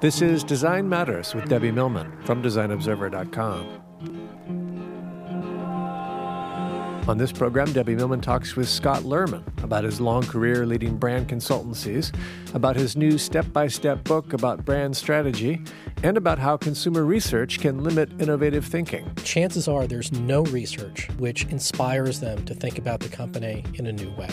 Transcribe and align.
This 0.00 0.20
is 0.20 0.42
Design 0.42 0.88
Matters 0.88 1.34
with 1.34 1.48
Debbie 1.48 1.70
Millman 1.70 2.10
from 2.22 2.42
DesignObserver.com. 2.42 3.91
On 7.08 7.18
this 7.18 7.32
program, 7.32 7.72
Debbie 7.72 7.96
Millman 7.96 8.20
talks 8.20 8.54
with 8.54 8.68
Scott 8.68 9.02
Lerman 9.02 9.42
about 9.64 9.82
his 9.82 10.00
long 10.00 10.22
career 10.22 10.64
leading 10.64 10.96
brand 10.96 11.28
consultancies, 11.28 12.14
about 12.54 12.76
his 12.76 12.96
new 12.96 13.18
step 13.18 13.52
by 13.52 13.66
step 13.66 14.04
book 14.04 14.32
about 14.32 14.64
brand 14.64 14.96
strategy, 14.96 15.60
and 16.04 16.16
about 16.16 16.38
how 16.38 16.56
consumer 16.56 17.04
research 17.04 17.58
can 17.58 17.82
limit 17.82 18.08
innovative 18.20 18.64
thinking. 18.64 19.12
Chances 19.24 19.66
are 19.66 19.88
there's 19.88 20.12
no 20.12 20.44
research 20.44 21.08
which 21.18 21.44
inspires 21.46 22.20
them 22.20 22.44
to 22.44 22.54
think 22.54 22.78
about 22.78 23.00
the 23.00 23.08
company 23.08 23.64
in 23.74 23.88
a 23.88 23.92
new 23.92 24.12
way. 24.12 24.30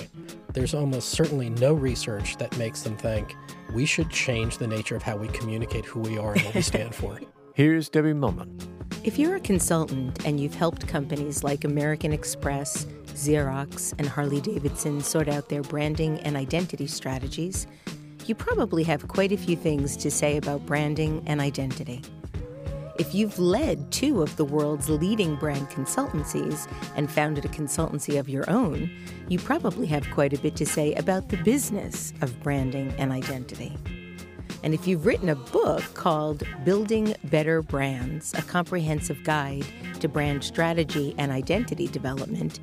There's 0.53 0.75
almost 0.75 1.09
certainly 1.09 1.49
no 1.49 1.73
research 1.73 2.37
that 2.37 2.55
makes 2.59 2.83
them 2.83 2.95
think 2.95 3.35
we 3.73 3.87
should 3.87 4.11
change 4.11 4.59
the 4.59 4.67
nature 4.67 4.95
of 4.95 5.01
how 5.01 5.17
we 5.17 5.27
communicate 5.29 5.85
who 5.85 6.01
we 6.01 6.19
are 6.19 6.33
and 6.33 6.43
what 6.43 6.53
we 6.53 6.61
stand 6.73 6.93
for. 6.93 7.19
Here's 7.59 7.89
Debbie 7.89 8.13
Millman. 8.13 8.57
If 9.03 9.19
you're 9.19 9.35
a 9.35 9.39
consultant 9.41 10.25
and 10.25 10.39
you've 10.39 10.55
helped 10.55 10.87
companies 10.87 11.43
like 11.43 11.65
American 11.65 12.13
Express, 12.13 12.85
Xerox, 13.07 13.93
and 13.97 14.07
Harley 14.07 14.39
Davidson 14.39 15.01
sort 15.01 15.27
out 15.27 15.49
their 15.49 15.61
branding 15.61 16.21
and 16.21 16.37
identity 16.37 16.87
strategies, 16.87 17.67
you 18.27 18.33
probably 18.33 18.83
have 18.83 19.09
quite 19.09 19.33
a 19.33 19.37
few 19.37 19.57
things 19.57 19.97
to 19.97 20.09
say 20.09 20.37
about 20.37 20.65
branding 20.65 21.21
and 21.25 21.41
identity. 21.41 22.01
If 22.97 23.13
you've 23.13 23.37
led 23.37 23.91
two 23.91 24.21
of 24.21 24.37
the 24.37 24.45
world's 24.45 24.89
leading 24.89 25.35
brand 25.35 25.69
consultancies 25.69 26.65
and 26.95 27.11
founded 27.11 27.43
a 27.43 27.49
consultancy 27.49 28.17
of 28.17 28.29
your 28.29 28.49
own, 28.49 28.89
you 29.27 29.37
probably 29.37 29.87
have 29.87 30.09
quite 30.11 30.31
a 30.31 30.39
bit 30.39 30.55
to 30.55 30.65
say 30.65 30.93
about 30.93 31.27
the 31.27 31.35
business 31.43 32.13
of 32.21 32.41
branding 32.41 32.93
and 32.97 33.11
identity. 33.11 33.75
And 34.63 34.73
if 34.73 34.87
you've 34.87 35.05
written 35.05 35.29
a 35.29 35.35
book 35.35 35.83
called 35.93 36.43
Building 36.65 37.15
Better 37.25 37.61
Brands, 37.61 38.33
a 38.33 38.41
comprehensive 38.41 39.23
guide 39.23 39.65
to 39.99 40.07
brand 40.07 40.43
strategy 40.43 41.15
and 41.17 41.31
identity 41.31 41.87
development, 41.87 42.59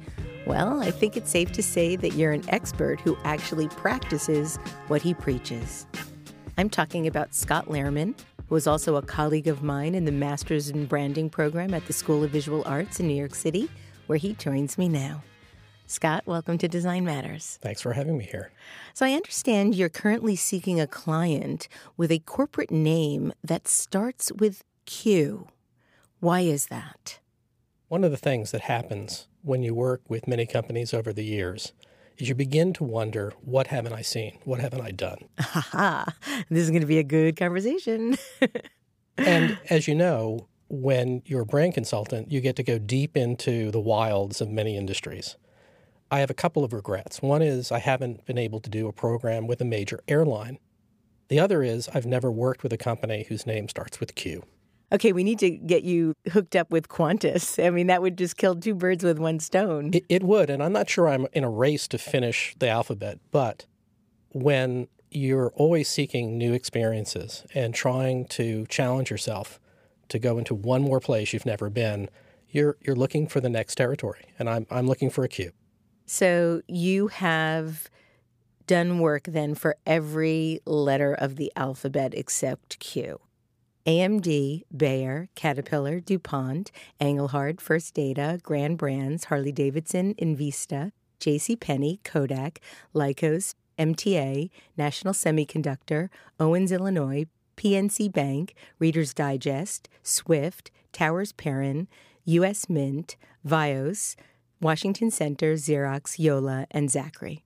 well, 0.47 0.81
I 0.81 0.91
think 0.91 1.17
it's 1.17 1.31
safe 1.31 1.53
to 1.53 1.62
say 1.62 1.97
that 1.97 2.12
you're 2.12 2.33
an 2.33 2.45
expert 2.48 3.01
who 3.01 3.17
actually 3.25 3.69
practices 3.69 4.59
what 4.89 5.03
he 5.03 5.15
preaches. 5.15 5.87
I'm 6.59 6.71
talking 6.71 7.06
about 7.06 7.34
Scott 7.34 7.67
Lerman, 7.67 8.15
who 8.49 8.56
is 8.56 8.67
also 8.67 8.97
a 8.97 9.03
colleague 9.03 9.49
of 9.49 9.62
mine 9.62 9.95
in 9.95 10.05
the 10.05 10.12
Masters 10.12 10.71
in 10.71 10.87
Branding 10.87 11.28
program 11.28 11.75
at 11.75 11.87
the 11.87 11.93
School 11.93 12.23
of 12.23 12.31
Visual 12.31 12.62
Arts 12.65 13.01
in 13.01 13.09
New 13.09 13.15
York 13.15 13.34
City, 13.34 13.69
where 14.06 14.19
he 14.19 14.34
joins 14.34 14.78
me 14.78 14.89
now. 14.89 15.23
Scott, 15.89 16.25
welcome 16.27 16.59
to 16.59 16.67
Design 16.67 17.05
Matters. 17.05 17.61
Thanks 17.62 17.81
for 17.81 17.92
having 17.92 18.19
me 18.19 18.25
here. 18.25 18.51
So, 18.92 19.06
I 19.06 19.12
understand 19.12 19.77
you're 19.77 19.89
currently 19.89 20.34
seeking 20.34 20.81
a 20.81 20.87
client 20.89 21.69
with 21.97 22.11
a 22.11 22.19
corporate 22.19 22.73
name 22.73 23.33
that 23.45 23.69
starts 23.69 24.33
with 24.33 24.65
Q. 24.84 25.47
Why 26.19 26.41
is 26.41 26.67
that? 26.67 27.20
One 27.87 28.03
of 28.03 28.11
the 28.11 28.17
things 28.17 28.51
that 28.51 28.62
happens 28.62 29.28
when 29.43 29.62
you 29.62 29.75
work 29.75 30.03
with 30.09 30.27
many 30.27 30.45
companies 30.45 30.93
over 30.93 31.12
the 31.12 31.25
years 31.25 31.73
is 32.19 32.28
you 32.28 32.34
begin 32.34 32.73
to 32.73 32.84
wonder, 32.84 33.33
what 33.41 33.69
haven't 33.69 33.93
I 33.93 34.03
seen? 34.03 34.39
What 34.43 34.59
haven't 34.59 34.81
I 34.81 34.91
done? 34.91 35.28
Ha 35.39 35.61
ha! 35.71 36.06
This 36.50 36.65
is 36.65 36.71
going 36.71 36.81
to 36.81 36.87
be 36.87 36.98
a 36.98 37.05
good 37.05 37.37
conversation. 37.37 38.17
and 39.19 39.56
as 39.71 39.87
you 39.87 39.95
know, 39.95 40.48
when 40.69 41.23
you're 41.27 41.43
a 41.43 41.47
brand 41.47 41.75
consultant, 41.75 42.33
you 42.33 42.41
get 42.41 42.56
to 42.56 42.65
go 42.65 42.77
deep 42.77 43.17
into 43.17 43.71
the 43.71 43.78
wilds 43.78 44.41
of 44.41 44.50
many 44.50 44.77
industries. 44.77 45.37
I 46.11 46.21
have 46.21 46.31
a 46.31 46.35
couple 46.35 46.62
of 46.62 46.73
regrets. 46.73 47.21
One 47.21 47.43
is 47.43 47.73
I 47.73 47.81
haven't 47.81 48.25
been 48.27 48.39
able 48.39 48.61
to 48.61 48.71
do 48.71 48.87
a 48.87 48.93
program 48.93 49.47
with 49.47 49.61
a 49.61 49.65
major 49.65 50.01
airline. 50.07 50.59
The 51.29 51.41
other 51.41 51.62
is 51.62 51.89
I've 51.93 52.07
never 52.07 52.31
worked 52.31 52.62
with 52.62 52.73
a 52.73 52.79
company 52.79 53.27
whose 53.29 53.47
name 53.47 53.69
starts 53.69 53.99
with 53.99 54.15
Q. 54.15 54.45
Okay, 54.93 55.12
we 55.12 55.25
need 55.25 55.41
to 55.41 55.51
get 55.51 55.83
you 55.83 56.15
hooked 56.33 56.55
up 56.55 56.71
with 56.71 56.89
Qantas. 56.89 57.65
I 57.65 57.71
mean, 57.71 57.89
that 57.89 58.03
would 58.03 58.17
just 58.17 58.37
kill 58.37 58.55
two 58.55 58.75
birds 58.75 59.03
with 59.03 59.19
one 59.19 59.41
stone. 59.41 59.91
It, 59.93 60.05
it 60.09 60.22
would, 60.22 60.49
and 60.49 60.62
I'm 60.62 60.72
not 60.72 60.89
sure 60.89 61.09
I'm 61.09 61.27
in 61.33 61.43
a 61.43 61.50
race 61.50 61.89
to 61.89 61.99
finish 61.99 62.55
the 62.61 62.69
alphabet, 62.69 63.19
but 63.33 63.67
when 64.31 64.87
you're 65.11 65.53
always 65.56 65.88
seeking 65.88 66.38
new 66.38 66.53
experiences 66.53 67.44
and 67.53 67.75
trying 67.75 68.27
to 68.27 68.65
challenge 68.67 69.11
yourself 69.11 69.59
to 70.09 70.21
go 70.21 70.38
into 70.38 70.55
one 70.55 70.83
more 70.83 71.00
place 71.00 71.33
you've 71.33 71.47
never 71.47 71.69
been, 71.69 72.09
you're 72.49 72.77
you're 72.81 72.94
looking 72.94 73.27
for 73.27 73.41
the 73.41 73.49
next 73.49 73.75
territory, 73.75 74.27
and 74.38 74.49
I'm 74.49 74.67
I'm 74.71 74.87
looking 74.87 75.11
for 75.11 75.25
a 75.25 75.28
Q. 75.28 75.50
So 76.06 76.62
you 76.69 77.09
have 77.09 77.91
done 78.67 79.00
work 79.00 79.25
then 79.25 79.55
for 79.55 79.77
every 79.84 80.61
letter 80.65 81.12
of 81.12 81.37
the 81.37 81.53
alphabet 81.56 82.15
except 82.15 82.78
Q. 82.78 83.21
AMD, 83.87 84.62
Bayer, 84.77 85.28
Caterpillar, 85.37 86.00
DuPont, 86.00 86.72
Engelhard, 87.00 87.61
First 87.61 87.94
Data, 87.94 88.41
Grand 88.43 88.78
Brands, 88.78 89.25
Harley 89.25 89.53
Davidson, 89.53 90.15
Invista, 90.15 90.91
J.C. 91.21 91.55
Penney, 91.55 92.00
Kodak, 92.03 92.61
Lycos, 92.94 93.55
MTA, 93.78 94.50
National 94.77 95.15
Semiconductor, 95.15 96.09
Owens, 96.41 96.73
Illinois, 96.73 97.27
PNC 97.56 98.12
Bank, 98.12 98.55
Reader's 98.81 99.15
Digest, 99.15 99.88
Swift, 100.03 100.71
Towers 100.93 101.33
Perrin, 101.33 101.87
U.S. 102.25 102.69
Mint, 102.69 103.17
Vios, 103.44 104.17
Washington 104.61 105.11
Center, 105.11 105.55
Xerox, 105.55 106.19
Yola, 106.19 106.67
and 106.71 106.91
Zachary. 106.91 107.44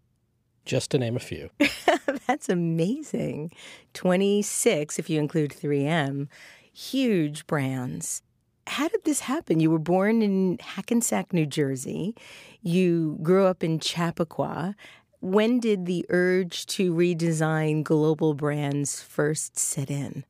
Just 0.65 0.91
to 0.93 0.99
name 0.99 1.17
a 1.17 1.21
few. 1.21 1.51
That's 2.27 2.49
amazing. 2.49 3.51
26, 3.95 4.99
if 4.99 5.11
you 5.11 5.19
include 5.19 5.51
3M. 5.51 6.29
Huge 6.73 7.47
brands. 7.47 8.23
How 8.67 8.87
did 8.89 9.05
this 9.05 9.21
happen? 9.21 9.59
You 9.59 9.71
were 9.71 9.81
born 9.81 10.23
in 10.23 10.59
Hackensack, 10.61 11.33
New 11.33 11.47
Jersey. 11.47 12.15
You 12.63 13.19
grew 13.23 13.47
up 13.47 13.65
in 13.65 13.81
Chappaqua. 13.81 14.77
When 15.21 15.59
did 15.59 15.87
the 15.87 16.07
urge 16.09 16.67
to 16.67 16.95
redesign 16.95 17.83
global 17.83 18.35
brands 18.35 19.03
first 19.03 19.59
set 19.59 19.91
in? 19.91 20.25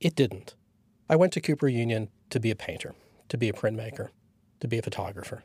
It 0.00 0.16
didn't. 0.16 0.54
I 1.08 1.16
went 1.16 1.32
to 1.34 1.40
Cooper 1.40 1.68
Union 1.68 2.08
to 2.30 2.40
be 2.40 2.50
a 2.50 2.56
painter, 2.56 2.94
to 3.28 3.38
be 3.38 3.48
a 3.48 3.52
printmaker, 3.52 4.08
to 4.60 4.68
be 4.68 4.78
a 4.78 4.82
photographer. 4.82 5.44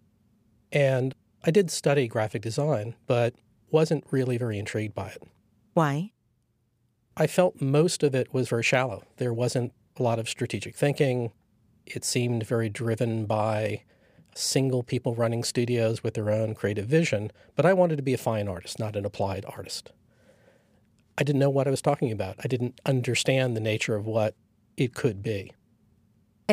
And 0.74 1.16
I 1.46 1.52
did 1.52 1.70
study 1.72 2.08
graphic 2.08 2.42
design, 2.42 2.96
but 3.06 3.36
wasn't 3.70 4.04
really 4.12 4.38
very 4.38 4.60
intrigued 4.60 4.96
by 4.96 5.10
it. 5.10 5.24
Why? 5.74 6.12
I 7.16 7.28
felt 7.28 7.62
most 7.62 8.02
of 8.04 8.16
it 8.16 8.34
was 8.34 8.50
very 8.50 8.64
shallow. 8.64 9.04
There 9.18 9.34
wasn't 9.34 9.72
a 9.98 10.04
lot 10.04 10.20
of 10.20 10.28
strategic 10.28 10.76
thinking. 10.76 11.32
It 11.86 12.04
seemed 12.04 12.46
very 12.46 12.70
driven 12.70 13.26
by 13.26 13.84
single 14.36 14.82
people 14.82 15.14
running 15.14 15.44
studios 15.44 16.02
with 16.02 16.16
their 16.16 16.32
own 16.32 16.56
creative 16.56 16.88
vision, 16.88 17.32
but 17.56 17.68
I 17.68 17.74
wanted 17.74 17.98
to 17.98 18.04
be 18.04 18.16
a 18.16 18.18
fine 18.18 18.48
artist, 18.48 18.80
not 18.80 18.96
an 18.96 19.06
applied 19.06 19.46
artist. 19.46 19.92
I 21.20 21.24
didn't 21.24 21.40
know 21.40 21.52
what 21.52 21.68
I 21.68 21.72
was 21.72 21.84
talking 21.84 22.12
about. 22.12 22.38
I 22.44 22.48
didn't 22.48 22.82
understand 22.84 23.56
the 23.56 23.62
nature 23.62 23.96
of 23.96 24.08
what 24.08 24.34
it 24.76 24.96
could 24.96 25.22
be. 25.22 25.52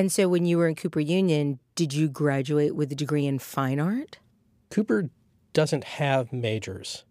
And 0.00 0.10
so 0.10 0.30
when 0.30 0.46
you 0.46 0.56
were 0.56 0.66
in 0.66 0.76
Cooper 0.76 1.00
Union, 1.00 1.58
did 1.74 1.92
you 1.92 2.08
graduate 2.08 2.74
with 2.74 2.90
a 2.90 2.94
degree 2.94 3.26
in 3.26 3.38
fine 3.38 3.78
art? 3.78 4.16
Cooper 4.70 5.10
doesn't 5.52 5.84
have 5.84 6.32
majors. 6.32 7.04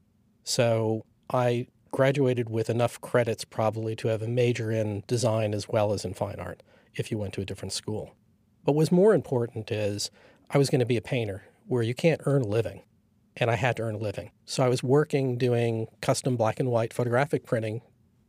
So 0.44 1.06
I 1.32 1.68
graduated 1.92 2.50
with 2.50 2.68
enough 2.68 3.00
credits 3.00 3.46
probably 3.46 3.96
to 3.98 4.08
have 4.08 4.24
a 4.24 4.28
major 4.28 4.72
in 4.72 5.04
design 5.06 5.54
as 5.54 5.70
well 5.70 5.94
as 5.94 6.04
in 6.04 6.16
fine 6.16 6.40
art 6.40 6.64
if 6.96 7.12
you 7.12 7.20
went 7.20 7.36
to 7.36 7.42
a 7.42 7.46
different 7.46 7.74
school. 7.74 8.16
But 8.66 8.72
what's 8.72 8.92
more 8.92 9.14
important 9.14 9.70
is 9.70 10.10
I 10.50 10.58
was 10.58 10.72
going 10.72 10.80
to 10.80 10.86
be 10.88 10.98
a 10.98 11.02
painter 11.02 11.44
where 11.68 11.84
you 11.84 11.94
can't 11.94 12.22
earn 12.26 12.42
a 12.42 12.48
living, 12.48 12.82
and 13.38 13.52
I 13.52 13.56
had 13.56 13.78
to 13.78 13.84
earn 13.84 13.94
a 13.94 14.00
living. 14.00 14.32
So 14.46 14.64
I 14.64 14.68
was 14.68 14.82
working 14.82 15.38
doing 15.38 15.90
custom 16.02 16.36
black 16.36 16.60
and 16.60 16.72
white 16.72 16.96
photographic 16.96 17.46
printing, 17.46 17.84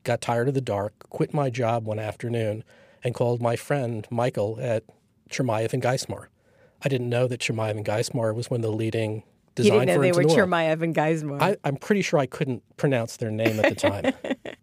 got 0.05 0.21
tired 0.21 0.49
of 0.49 0.55
the 0.55 0.61
dark, 0.61 0.93
quit 1.09 1.33
my 1.33 1.49
job 1.49 1.87
one 1.87 1.99
afternoon, 1.99 2.63
and 3.03 3.15
called 3.15 3.41
my 3.41 3.57
friend 3.57 4.07
Michael 4.11 4.59
at 4.61 4.85
Chermayeff 5.31 5.73
and 5.73 5.83
Geismar. 5.83 6.27
I 6.83 6.89
didn't 6.89 7.09
know 7.09 7.27
that 7.27 7.41
Chermayeff 7.41 7.73
and 7.73 7.85
Geismar 7.85 8.35
was 8.35 8.51
one 8.51 8.61
of 8.61 8.63
the 8.63 8.73
leading 8.73 9.23
design 9.55 9.73
you 9.73 9.81
didn't 9.81 9.97
know 9.97 10.03
they 10.03 10.13
were 10.13 10.25
Chermayeff 10.25 10.79
Chermayeff 10.79 10.83
and 10.83 10.95
Geismar. 10.95 11.43
I, 11.43 11.57
I'm 11.65 11.77
pretty 11.77 12.03
sure 12.03 12.19
I 12.19 12.27
couldn't 12.27 12.63
pronounce 12.77 13.17
their 13.17 13.31
name 13.31 13.61
at 13.61 13.69
the 13.69 13.75
time. 13.75 14.13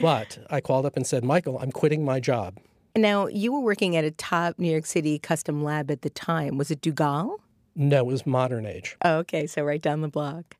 but 0.00 0.38
I 0.50 0.60
called 0.60 0.86
up 0.86 0.96
and 0.96 1.06
said, 1.06 1.24
Michael, 1.24 1.58
I'm 1.58 1.72
quitting 1.72 2.04
my 2.04 2.20
job. 2.20 2.58
Now, 2.96 3.28
you 3.28 3.52
were 3.52 3.60
working 3.60 3.96
at 3.96 4.04
a 4.04 4.10
top 4.10 4.58
New 4.58 4.70
York 4.70 4.86
City 4.86 5.18
custom 5.18 5.62
lab 5.62 5.90
at 5.90 6.02
the 6.02 6.10
time. 6.10 6.58
Was 6.58 6.70
it 6.70 6.80
Duggal? 6.80 7.36
No, 7.76 8.00
it 8.00 8.06
was 8.06 8.26
modern 8.26 8.66
age. 8.66 8.96
Oh, 9.04 9.18
okay, 9.18 9.46
so 9.46 9.62
right 9.62 9.80
down 9.80 10.00
the 10.00 10.08
block. 10.08 10.56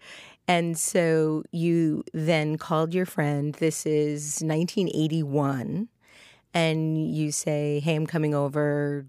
And 0.47 0.79
so 0.79 1.43
you 1.50 2.05
then 2.12 2.56
called 2.56 2.94
your 2.94 3.06
friend. 3.06 3.55
This 3.55 3.85
is 3.85 4.41
1981. 4.43 5.88
And 6.52 7.14
you 7.14 7.32
say, 7.32 7.81
hey, 7.81 7.94
I'm 7.94 8.06
coming 8.06 8.35
over, 8.35 9.06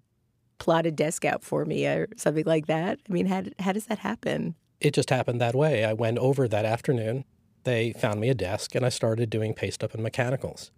plot 0.60 0.86
a 0.86 0.92
desk 0.92 1.26
out 1.26 1.44
for 1.44 1.66
me 1.66 1.88
or 1.88 2.08
something 2.18 2.46
like 2.46 2.68
that. 2.68 3.00
I 3.10 3.14
mean, 3.14 3.26
how, 3.26 3.44
how 3.60 3.72
does 3.72 3.86
that 3.86 4.00
happen? 4.00 4.56
It 4.80 4.94
just 4.94 5.10
happened 5.10 5.42
that 5.42 5.56
way. 5.56 5.86
I 5.86 5.94
went 5.94 6.18
over 6.20 6.48
that 6.48 6.66
afternoon. 6.66 7.26
they 7.64 7.94
found 7.94 8.20
me 8.20 8.30
a 8.30 8.34
desk 8.34 8.74
and 8.76 8.86
I 8.86 8.90
started 8.90 9.30
doing 9.30 9.54
paste 9.54 9.84
up 9.84 9.94
and 9.94 10.02
mechanicals. 10.02 10.72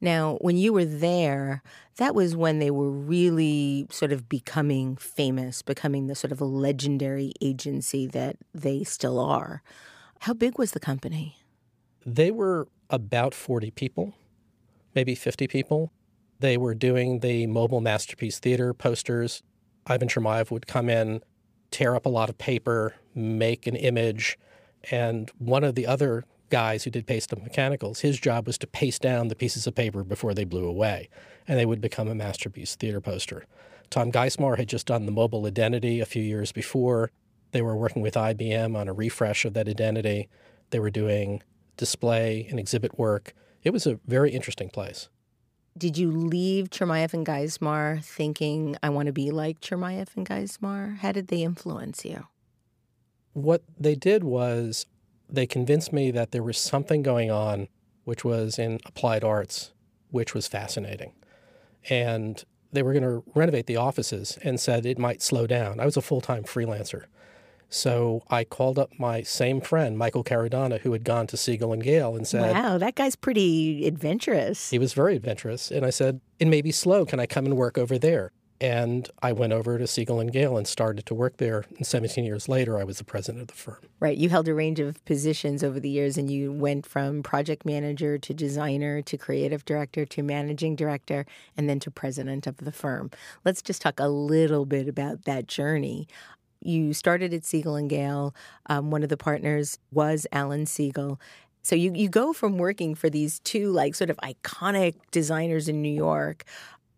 Now, 0.00 0.36
when 0.40 0.56
you 0.56 0.72
were 0.72 0.84
there, 0.84 1.62
that 1.96 2.14
was 2.14 2.36
when 2.36 2.60
they 2.60 2.70
were 2.70 2.90
really 2.90 3.86
sort 3.90 4.12
of 4.12 4.28
becoming 4.28 4.96
famous, 4.96 5.62
becoming 5.62 6.06
the 6.06 6.14
sort 6.14 6.30
of 6.30 6.40
a 6.40 6.44
legendary 6.44 7.32
agency 7.40 8.06
that 8.06 8.36
they 8.54 8.84
still 8.84 9.18
are. 9.18 9.62
How 10.20 10.34
big 10.34 10.58
was 10.58 10.70
the 10.72 10.80
company? 10.80 11.36
They 12.06 12.30
were 12.30 12.68
about 12.90 13.34
40 13.34 13.70
people, 13.72 14.14
maybe 14.94 15.14
50 15.14 15.48
people. 15.48 15.92
They 16.40 16.56
were 16.56 16.74
doing 16.74 17.20
the 17.20 17.46
Mobil 17.46 17.82
masterpiece 17.82 18.38
theater 18.38 18.72
posters. 18.72 19.42
Ivan 19.86 20.08
Chermayeff 20.08 20.50
would 20.50 20.66
come 20.66 20.88
in, 20.88 21.22
tear 21.70 21.94
up 21.94 22.06
a 22.06 22.10
lot 22.10 22.28
of 22.28 22.38
paper, 22.38 22.94
make 23.14 23.66
an 23.66 23.76
image, 23.76 24.38
and 24.90 25.30
one 25.38 25.64
of 25.64 25.74
the 25.74 25.86
other 25.86 26.24
guys 26.50 26.84
who 26.84 26.90
did 26.90 27.06
paste 27.06 27.32
up 27.32 27.42
mechanicals, 27.42 28.00
his 28.00 28.18
job 28.18 28.46
was 28.46 28.58
to 28.58 28.66
paste 28.66 29.02
down 29.02 29.28
the 29.28 29.34
pieces 29.34 29.66
of 29.66 29.74
paper 29.74 30.02
before 30.02 30.34
they 30.34 30.44
blew 30.44 30.64
away, 30.64 31.08
and 31.46 31.58
they 31.58 31.66
would 31.66 31.80
become 31.80 32.08
a 32.08 32.14
masterpiece 32.14 32.74
theater 32.74 33.00
poster. 33.00 33.44
Tom 33.90 34.12
Geismar 34.12 34.58
had 34.58 34.68
just 34.68 34.86
done 34.86 35.06
the 35.06 35.12
Mobil 35.12 35.46
identity 35.46 36.00
a 36.00 36.06
few 36.06 36.22
years 36.22 36.52
before. 36.52 37.10
They 37.52 37.62
were 37.62 37.76
working 37.76 38.02
with 38.02 38.14
IBM 38.14 38.76
on 38.76 38.88
a 38.88 38.92
refresh 38.92 39.44
of 39.44 39.54
that 39.54 39.68
identity. 39.68 40.28
They 40.70 40.78
were 40.78 40.90
doing 40.90 41.42
display 41.76 42.46
and 42.50 42.58
exhibit 42.58 42.98
work. 42.98 43.34
It 43.62 43.70
was 43.70 43.86
a 43.86 43.98
very 44.06 44.30
interesting 44.30 44.68
place. 44.68 45.08
Did 45.78 45.96
you 45.96 46.10
leave 46.10 46.70
Chermayeff 46.70 47.14
and 47.14 47.24
Geismar 47.24 48.02
thinking, 48.02 48.76
I 48.82 48.88
want 48.88 49.06
to 49.06 49.12
be 49.12 49.30
like 49.30 49.60
Chermayeff 49.60 50.16
and 50.16 50.28
Geismar? 50.28 50.98
How 50.98 51.12
did 51.12 51.28
they 51.28 51.44
influence 51.44 52.04
you? 52.04 52.26
What 53.32 53.62
they 53.78 53.94
did 53.94 54.24
was 54.24 54.86
they 55.30 55.46
convinced 55.46 55.92
me 55.92 56.10
that 56.10 56.32
there 56.32 56.42
was 56.42 56.58
something 56.58 57.02
going 57.02 57.30
on, 57.30 57.68
which 58.04 58.24
was 58.24 58.58
in 58.58 58.80
applied 58.86 59.22
arts, 59.22 59.72
which 60.10 60.34
was 60.34 60.48
fascinating. 60.48 61.12
And 61.88 62.42
they 62.72 62.82
were 62.82 62.92
going 62.92 63.04
to 63.04 63.22
renovate 63.36 63.66
the 63.66 63.76
offices 63.76 64.36
and 64.42 64.58
said 64.58 64.84
it 64.84 64.98
might 64.98 65.22
slow 65.22 65.46
down. 65.46 65.78
I 65.78 65.84
was 65.84 65.96
a 65.96 66.02
full 66.02 66.20
time 66.20 66.42
freelancer. 66.42 67.04
So 67.70 68.22
I 68.30 68.44
called 68.44 68.78
up 68.78 68.90
my 68.98 69.22
same 69.22 69.60
friend, 69.60 69.98
Michael 69.98 70.24
Caradonna, 70.24 70.80
who 70.80 70.92
had 70.92 71.04
gone 71.04 71.26
to 71.28 71.36
Siegel 71.36 71.72
and 71.72 71.82
Gale, 71.82 72.16
and 72.16 72.26
said, 72.26 72.54
Wow, 72.54 72.78
that 72.78 72.94
guy's 72.94 73.16
pretty 73.16 73.86
adventurous. 73.86 74.70
He 74.70 74.78
was 74.78 74.94
very 74.94 75.16
adventurous. 75.16 75.70
And 75.70 75.84
I 75.84 75.90
said, 75.90 76.20
It 76.38 76.48
may 76.48 76.62
be 76.62 76.72
slow. 76.72 77.04
Can 77.04 77.20
I 77.20 77.26
come 77.26 77.44
and 77.44 77.56
work 77.56 77.76
over 77.76 77.98
there? 77.98 78.32
And 78.60 79.08
I 79.22 79.32
went 79.32 79.52
over 79.52 79.78
to 79.78 79.86
Siegel 79.86 80.18
and 80.18 80.32
Gale 80.32 80.56
and 80.56 80.66
started 80.66 81.06
to 81.06 81.14
work 81.14 81.36
there. 81.36 81.64
And 81.76 81.86
17 81.86 82.24
years 82.24 82.48
later, 82.48 82.76
I 82.76 82.82
was 82.82 82.98
the 82.98 83.04
president 83.04 83.42
of 83.42 83.48
the 83.48 83.54
firm. 83.54 83.78
Right. 84.00 84.18
You 84.18 84.30
held 84.30 84.48
a 84.48 84.54
range 84.54 84.80
of 84.80 85.04
positions 85.04 85.62
over 85.62 85.78
the 85.78 85.88
years, 85.88 86.18
and 86.18 86.28
you 86.28 86.52
went 86.52 86.84
from 86.84 87.22
project 87.22 87.64
manager 87.64 88.18
to 88.18 88.34
designer 88.34 89.00
to 89.02 89.16
creative 89.16 89.64
director 89.64 90.04
to 90.06 90.22
managing 90.24 90.74
director 90.74 91.24
and 91.56 91.68
then 91.68 91.78
to 91.80 91.90
president 91.90 92.48
of 92.48 92.56
the 92.56 92.72
firm. 92.72 93.12
Let's 93.44 93.62
just 93.62 93.80
talk 93.80 94.00
a 94.00 94.08
little 94.08 94.66
bit 94.66 94.88
about 94.88 95.24
that 95.24 95.46
journey. 95.46 96.08
You 96.60 96.92
started 96.92 97.32
at 97.32 97.44
Siegel 97.44 97.76
and 97.76 97.88
Gale. 97.88 98.34
Um, 98.66 98.90
one 98.90 99.02
of 99.02 99.08
the 99.08 99.16
partners 99.16 99.78
was 99.92 100.26
Alan 100.32 100.66
Siegel. 100.66 101.20
So 101.62 101.76
you, 101.76 101.92
you 101.94 102.08
go 102.08 102.32
from 102.32 102.56
working 102.56 102.94
for 102.94 103.10
these 103.10 103.40
two 103.40 103.70
like 103.70 103.94
sort 103.94 104.10
of 104.10 104.16
iconic 104.18 104.94
designers 105.10 105.68
in 105.68 105.82
New 105.82 105.92
York 105.92 106.44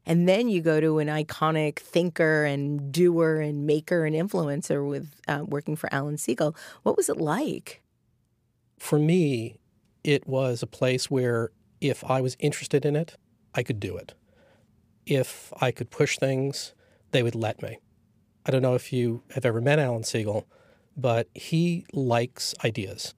and 0.07 0.29
then 0.29 0.49
you 0.49 0.61
go 0.61 0.81
to 0.81 0.99
an 0.99 1.09
iconic 1.09 1.79
thinker 1.79 2.45
and 2.45 2.91
doer 2.93 3.41
and 3.41 3.67
maker 3.67 4.05
and 4.05 4.17
influencer 4.17 4.87
with 4.87 5.15
uh, 5.29 5.45
working 5.47 5.77
for 5.77 5.93
Alan 5.95 6.17
Siegel. 6.17 6.57
What 6.83 6.97
was 6.97 7.09
it 7.09 7.19
like? 7.19 7.83
For 8.79 8.99
me, 8.99 9.57
it 10.03 10.27
was 10.27 10.63
a 10.63 10.67
place 10.67 11.11
where 11.11 11.51
if 11.81 12.03
I 12.05 12.21
was 12.21 12.37
interested 12.41 12.85
in 12.85 12.97
it, 12.97 13.17
I 13.55 13.63
could 13.63 13.79
do 13.79 13.97
it. 13.97 14.15
If 15.07 15.53
I 15.61 15.71
could 15.71 15.91
push 15.91 16.19
things, 16.19 16.75
they 17.11 17.23
would 17.23 17.35
let 17.35 17.63
me. 17.63 17.79
I 18.47 18.51
don't 18.51 18.63
know 18.63 18.75
if 18.75 18.93
you 18.93 19.23
have 19.35 19.45
ever 19.45 19.61
met 19.61 19.79
Alan 19.79 20.05
Siegel, 20.05 20.47
but 20.97 21.29
he 21.35 21.85
likes 21.93 22.55
ideas. 22.65 23.15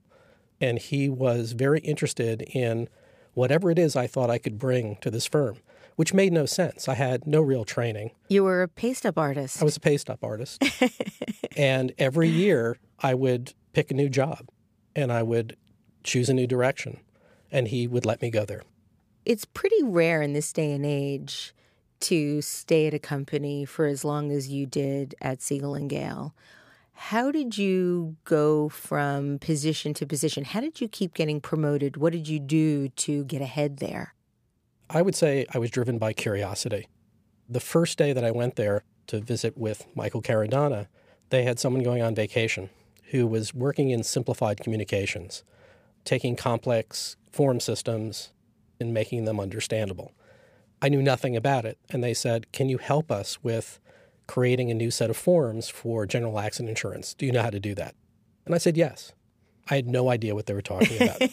And 0.59 0.79
he 0.79 1.09
was 1.09 1.53
very 1.53 1.79
interested 1.79 2.41
in 2.53 2.87
whatever 3.33 3.71
it 3.71 3.79
is 3.79 3.95
I 3.95 4.07
thought 4.07 4.29
I 4.29 4.37
could 4.37 4.59
bring 4.59 4.97
to 5.01 5.09
this 5.09 5.25
firm 5.25 5.57
which 5.95 6.13
made 6.13 6.33
no 6.33 6.45
sense. 6.45 6.87
I 6.87 6.95
had 6.95 7.27
no 7.27 7.41
real 7.41 7.65
training. 7.65 8.11
You 8.29 8.43
were 8.43 8.63
a 8.63 8.67
paste 8.67 9.05
up 9.05 9.17
artist. 9.17 9.61
I 9.61 9.65
was 9.65 9.77
a 9.77 9.79
paste 9.79 10.09
up 10.09 10.23
artist. 10.23 10.63
and 11.57 11.93
every 11.97 12.29
year 12.29 12.77
I 12.99 13.13
would 13.13 13.53
pick 13.73 13.91
a 13.91 13.93
new 13.93 14.09
job 14.09 14.47
and 14.95 15.11
I 15.11 15.23
would 15.23 15.55
choose 16.03 16.29
a 16.29 16.33
new 16.33 16.47
direction 16.47 16.99
and 17.51 17.67
he 17.67 17.87
would 17.87 18.05
let 18.05 18.21
me 18.21 18.29
go 18.29 18.45
there. 18.45 18.63
It's 19.25 19.45
pretty 19.45 19.81
rare 19.83 20.21
in 20.21 20.33
this 20.33 20.51
day 20.51 20.71
and 20.71 20.85
age 20.85 21.53
to 22.03 22.41
stay 22.41 22.87
at 22.87 22.93
a 22.93 22.99
company 22.99 23.65
for 23.65 23.85
as 23.85 24.03
long 24.03 24.31
as 24.31 24.49
you 24.49 24.65
did 24.65 25.15
at 25.21 25.41
Siegel 25.41 25.75
and 25.75 25.89
Gale. 25.89 26.35
How 26.93 27.31
did 27.31 27.57
you 27.57 28.17
go 28.23 28.69
from 28.69 29.39
position 29.39 29.93
to 29.95 30.05
position? 30.05 30.43
How 30.43 30.59
did 30.59 30.79
you 30.79 30.87
keep 30.87 31.13
getting 31.13 31.41
promoted? 31.41 31.97
What 31.97 32.13
did 32.13 32.27
you 32.27 32.39
do 32.39 32.89
to 32.89 33.23
get 33.23 33.41
ahead 33.41 33.77
there? 33.77 34.13
I 34.89 35.01
would 35.01 35.15
say 35.15 35.45
I 35.53 35.57
was 35.57 35.71
driven 35.71 35.97
by 35.97 36.13
curiosity. 36.13 36.87
The 37.49 37.59
first 37.59 37.97
day 37.97 38.13
that 38.13 38.23
I 38.23 38.31
went 38.31 38.55
there 38.57 38.83
to 39.07 39.19
visit 39.19 39.57
with 39.57 39.87
Michael 39.95 40.21
Caradonna, 40.21 40.87
they 41.29 41.43
had 41.43 41.59
someone 41.59 41.83
going 41.83 42.01
on 42.01 42.15
vacation 42.15 42.69
who 43.11 43.27
was 43.27 43.53
working 43.53 43.89
in 43.89 44.03
simplified 44.03 44.59
communications, 44.59 45.43
taking 46.03 46.35
complex 46.35 47.15
form 47.31 47.59
systems 47.59 48.31
and 48.79 48.93
making 48.93 49.25
them 49.25 49.39
understandable. 49.39 50.11
I 50.83 50.89
knew 50.89 51.01
nothing 51.01 51.37
about 51.37 51.63
it, 51.63 51.79
and 51.89 52.03
they 52.03 52.13
said, 52.13 52.51
Can 52.51 52.67
you 52.67 52.77
help 52.77 53.09
us 53.09 53.41
with 53.41 53.79
creating 54.27 54.69
a 54.69 54.73
new 54.73 54.91
set 54.91 55.09
of 55.09 55.15
forms 55.15 55.69
for 55.69 56.05
general 56.05 56.39
accident 56.39 56.69
insurance? 56.69 57.13
Do 57.13 57.25
you 57.25 57.31
know 57.31 57.41
how 57.41 57.49
to 57.49 57.59
do 57.59 57.73
that? 57.75 57.95
And 58.45 58.53
I 58.53 58.57
said, 58.57 58.75
Yes. 58.75 59.13
I 59.69 59.75
had 59.77 59.87
no 59.87 60.09
idea 60.09 60.35
what 60.35 60.45
they 60.45 60.53
were 60.53 60.61
talking 60.61 61.01
about. 61.01 61.21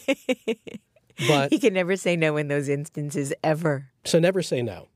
But 1.28 1.52
he 1.52 1.58
can 1.58 1.74
never 1.74 1.96
say 1.96 2.16
no 2.16 2.36
in 2.38 2.48
those 2.48 2.68
instances 2.68 3.32
ever. 3.44 3.90
So 4.04 4.18
never 4.18 4.42
say 4.42 4.62
no. 4.62 4.88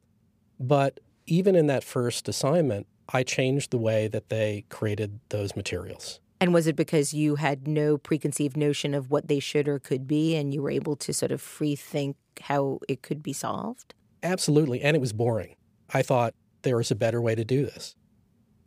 But 0.59 1.01
even 1.27 1.55
in 1.55 1.67
that 1.67 1.85
first 1.85 2.29
assignment, 2.29 2.87
I 3.13 3.23
changed 3.23 3.71
the 3.71 3.79
way 3.79 4.09
that 4.09 4.31
they 4.31 4.65
created 4.71 5.21
those 5.29 5.55
materials. 5.55 6.21
And 6.41 6.55
was 6.55 6.67
it 6.67 6.77
because 6.77 7.13
you 7.13 7.37
had 7.37 7.69
no 7.69 7.99
preconceived 7.99 8.57
notion 8.57 8.95
of 8.95 9.11
what 9.11 9.29
they 9.29 9.39
should 9.39 9.69
or 9.69 9.79
could 9.79 10.07
be 10.07 10.35
and 10.35 10.55
you 10.55 10.63
were 10.63 10.71
able 10.71 10.97
to 10.97 11.13
sort 11.13 11.33
of 11.33 11.41
free 11.41 11.77
think 11.77 12.17
how 12.41 12.81
it 12.89 13.03
could 13.03 13.23
be 13.23 13.33
solved? 13.33 13.95
Absolutely. 14.25 14.83
And 14.83 14.97
it 14.97 15.01
was 15.01 15.13
boring. 15.13 15.55
I 15.93 16.03
thought 16.03 16.35
there 16.63 16.77
was 16.77 16.91
a 16.91 16.97
better 16.97 17.21
way 17.21 17.37
to 17.37 17.45
do 17.45 17.65
this. 17.65 17.95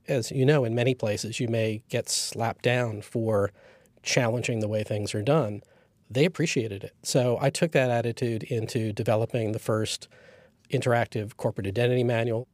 As 0.07 0.31
you 0.31 0.45
know, 0.45 0.63
in 0.63 0.73
many 0.73 0.95
places, 0.95 1.41
you 1.41 1.49
may 1.49 1.83
get 1.89 2.07
slapped 2.07 2.63
down 2.63 3.01
for 3.01 3.51
challenging 4.03 4.59
the 4.61 4.69
way 4.69 4.83
things 4.83 5.13
are 5.13 5.21
done 5.21 5.61
they 6.09 6.25
appreciated 6.25 6.83
it. 6.83 6.93
So 7.03 7.37
I 7.41 7.49
took 7.49 7.71
that 7.71 7.89
attitude 7.89 8.43
into 8.43 8.93
developing 8.93 9.51
the 9.51 9.59
first 9.59 10.07
interactive 10.71 11.37
corporate 11.37 11.67
identity 11.67 12.03
manual. 12.03 12.47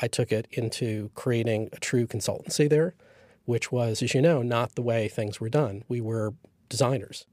I 0.00 0.08
took 0.08 0.32
it 0.32 0.48
into 0.50 1.10
creating 1.14 1.68
a 1.72 1.78
true 1.78 2.06
consultancy 2.06 2.68
there, 2.68 2.94
which 3.44 3.70
was, 3.70 4.02
as 4.02 4.14
you 4.14 4.22
know, 4.22 4.42
not 4.42 4.74
the 4.74 4.82
way 4.82 5.08
things 5.08 5.40
were 5.40 5.48
done. 5.48 5.84
We 5.88 6.00
were 6.00 6.34
designers. 6.68 7.26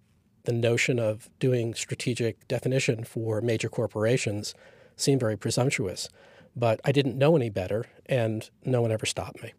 The 0.44 0.54
notion 0.54 1.00
of 1.00 1.30
doing 1.40 1.74
strategic 1.74 2.48
definition 2.48 3.04
for 3.04 3.42
major 3.42 3.70
corporations 3.70 4.54
seemed 5.02 5.20
very 5.20 5.38
presumptuous, 5.38 6.10
but 6.56 6.80
I 6.84 6.92
didn't 6.92 7.18
know 7.18 7.36
any 7.36 7.50
better, 7.50 7.86
and 8.06 8.50
no 8.66 8.82
one 8.82 8.92
ever 8.92 9.06
stopped 9.06 9.42
me. 9.42 9.54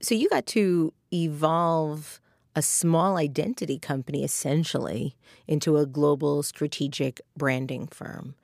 So 0.00 0.14
you 0.14 0.28
got 0.28 0.46
to 0.46 0.92
evolve 1.12 2.20
a 2.54 2.62
small 2.62 3.16
identity 3.16 3.78
company 3.78 4.24
essentially 4.24 5.16
into 5.46 5.76
a 5.76 5.86
global 5.86 6.42
strategic 6.42 7.20
branding 7.36 7.86
firm. 7.86 8.34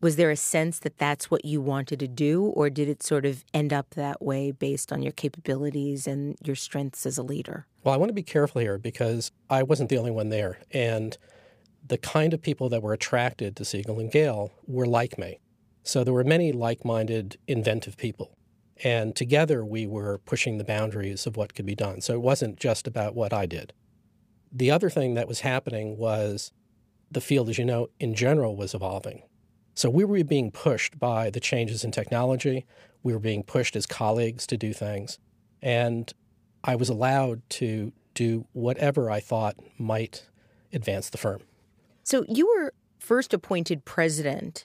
Was 0.00 0.16
there 0.16 0.30
a 0.30 0.36
sense 0.36 0.80
that 0.80 0.98
that's 0.98 1.30
what 1.30 1.44
you 1.44 1.60
wanted 1.60 1.98
to 2.00 2.08
do, 2.08 2.44
or 2.44 2.68
did 2.68 2.88
it 2.88 3.02
sort 3.02 3.24
of 3.24 3.44
end 3.54 3.72
up 3.72 3.90
that 3.94 4.20
way 4.20 4.50
based 4.50 4.92
on 4.92 5.02
your 5.02 5.12
capabilities 5.12 6.06
and 6.06 6.36
your 6.44 6.56
strengths 6.56 7.06
as 7.06 7.16
a 7.16 7.22
leader? 7.22 7.66
Well, 7.84 7.94
I 7.94 7.96
want 7.96 8.10
to 8.10 8.14
be 8.14 8.22
careful 8.22 8.60
here 8.60 8.76
because 8.76 9.30
I 9.48 9.62
wasn't 9.62 9.88
the 9.88 9.98
only 9.98 10.10
one 10.10 10.28
there. 10.28 10.58
And 10.72 11.16
the 11.86 11.96
kind 11.96 12.34
of 12.34 12.42
people 12.42 12.68
that 12.70 12.82
were 12.82 12.92
attracted 12.92 13.56
to 13.56 13.64
Siegel 13.64 14.00
and 14.00 14.10
Gale 14.10 14.52
were 14.66 14.86
like 14.86 15.16
me. 15.18 15.38
So 15.84 16.02
there 16.02 16.14
were 16.14 16.24
many 16.24 16.50
like 16.50 16.84
minded, 16.84 17.38
inventive 17.46 17.96
people. 17.96 18.36
And 18.82 19.14
together 19.14 19.64
we 19.64 19.86
were 19.86 20.18
pushing 20.18 20.58
the 20.58 20.64
boundaries 20.64 21.26
of 21.26 21.36
what 21.36 21.54
could 21.54 21.66
be 21.66 21.76
done. 21.76 22.00
So 22.00 22.14
it 22.14 22.22
wasn't 22.22 22.58
just 22.58 22.88
about 22.88 23.14
what 23.14 23.32
I 23.32 23.46
did. 23.46 23.72
The 24.50 24.70
other 24.70 24.90
thing 24.90 25.14
that 25.14 25.28
was 25.28 25.40
happening 25.40 25.96
was 25.96 26.50
the 27.10 27.20
field, 27.20 27.48
as 27.50 27.58
you 27.58 27.64
know, 27.64 27.88
in 28.00 28.14
general 28.14 28.56
was 28.56 28.74
evolving. 28.74 29.22
So 29.74 29.90
we 29.90 30.04
were 30.04 30.24
being 30.24 30.50
pushed 30.50 30.98
by 30.98 31.30
the 31.30 31.40
changes 31.40 31.84
in 31.84 31.90
technology. 31.90 32.64
We 33.02 33.12
were 33.12 33.20
being 33.20 33.42
pushed 33.42 33.76
as 33.76 33.86
colleagues 33.86 34.46
to 34.48 34.56
do 34.56 34.72
things. 34.72 35.18
And 35.60 36.12
I 36.64 36.76
was 36.76 36.88
allowed 36.88 37.42
to 37.50 37.92
do 38.14 38.46
whatever 38.52 39.10
I 39.10 39.20
thought 39.20 39.56
might 39.78 40.28
advance 40.72 41.10
the 41.10 41.18
firm. 41.18 41.42
So 42.04 42.24
you 42.28 42.46
were 42.46 42.72
first 42.98 43.34
appointed 43.34 43.84
president 43.84 44.64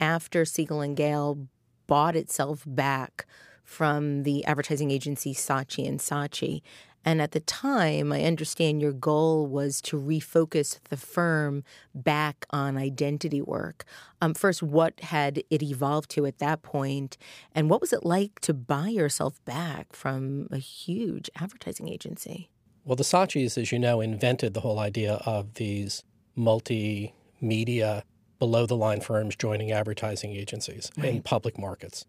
after 0.00 0.44
Siegel 0.44 0.80
and 0.80 0.96
Gale 0.96 1.46
bought 1.86 2.16
itself 2.16 2.64
back 2.66 3.26
from 3.64 4.24
the 4.24 4.44
advertising 4.44 4.90
agency 4.90 5.34
Saatchi 5.34 5.86
and 5.86 6.00
Saatchi. 6.00 6.62
And 7.04 7.22
at 7.22 7.32
the 7.32 7.40
time, 7.40 8.12
I 8.12 8.24
understand 8.24 8.82
your 8.82 8.92
goal 8.92 9.46
was 9.46 9.80
to 9.82 9.98
refocus 9.98 10.78
the 10.90 10.98
firm 10.98 11.64
back 11.94 12.44
on 12.50 12.76
identity 12.76 13.40
work. 13.40 13.84
Um, 14.20 14.34
first, 14.34 14.62
what 14.62 15.00
had 15.00 15.42
it 15.48 15.62
evolved 15.62 16.10
to 16.10 16.26
at 16.26 16.38
that 16.38 16.62
point, 16.62 17.16
and 17.54 17.70
what 17.70 17.80
was 17.80 17.92
it 17.92 18.04
like 18.04 18.40
to 18.40 18.52
buy 18.52 18.88
yourself 18.88 19.42
back 19.46 19.94
from 19.94 20.46
a 20.50 20.58
huge 20.58 21.30
advertising 21.36 21.88
agency? 21.88 22.50
Well, 22.84 22.96
the 22.96 23.04
Saatchis, 23.04 23.56
as 23.56 23.72
you 23.72 23.78
know, 23.78 24.00
invented 24.00 24.52
the 24.52 24.60
whole 24.60 24.78
idea 24.78 25.14
of 25.24 25.54
these 25.54 26.02
multimedia 26.36 28.02
below 28.40 28.66
the 28.66 28.76
line 28.76 29.00
firms 29.00 29.36
joining 29.36 29.70
advertising 29.70 30.34
agencies 30.34 30.90
right. 30.96 31.14
in 31.14 31.22
public 31.22 31.56
markets. 31.56 32.04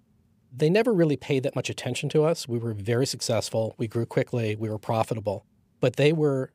They 0.52 0.70
never 0.70 0.92
really 0.92 1.16
paid 1.18 1.44
that 1.44 1.56
much 1.56 1.70
attention 1.70 2.10
to 2.10 2.24
us. 2.24 2.48
We 2.48 2.58
were 2.58 2.74
very 2.74 3.06
successful. 3.06 3.76
We 3.78 3.88
grew 3.88 4.08
quickly. 4.08 4.56
We 4.56 4.70
were 4.70 4.80
profitable. 4.80 5.46
But 5.80 5.98
they 5.98 6.12
were 6.12 6.52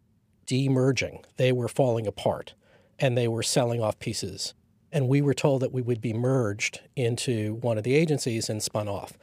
demerging. 0.47 1.25
They 1.37 1.53
were 1.53 1.69
falling 1.69 2.07
apart 2.07 2.55
and 2.99 3.17
they 3.17 3.29
were 3.29 3.43
selling 3.43 3.81
off 3.81 3.99
pieces. 3.99 4.55
And 4.91 5.09
we 5.09 5.21
were 5.21 5.35
told 5.35 5.63
that 5.63 5.73
we 5.73 5.83
would 5.83 6.01
be 6.01 6.13
merged 6.15 6.81
into 6.95 7.55
one 7.57 7.77
of 7.77 7.85
the 7.85 7.95
agencies 7.95 8.49
and 8.49 8.63
spun 8.63 8.89
off. 8.89 9.19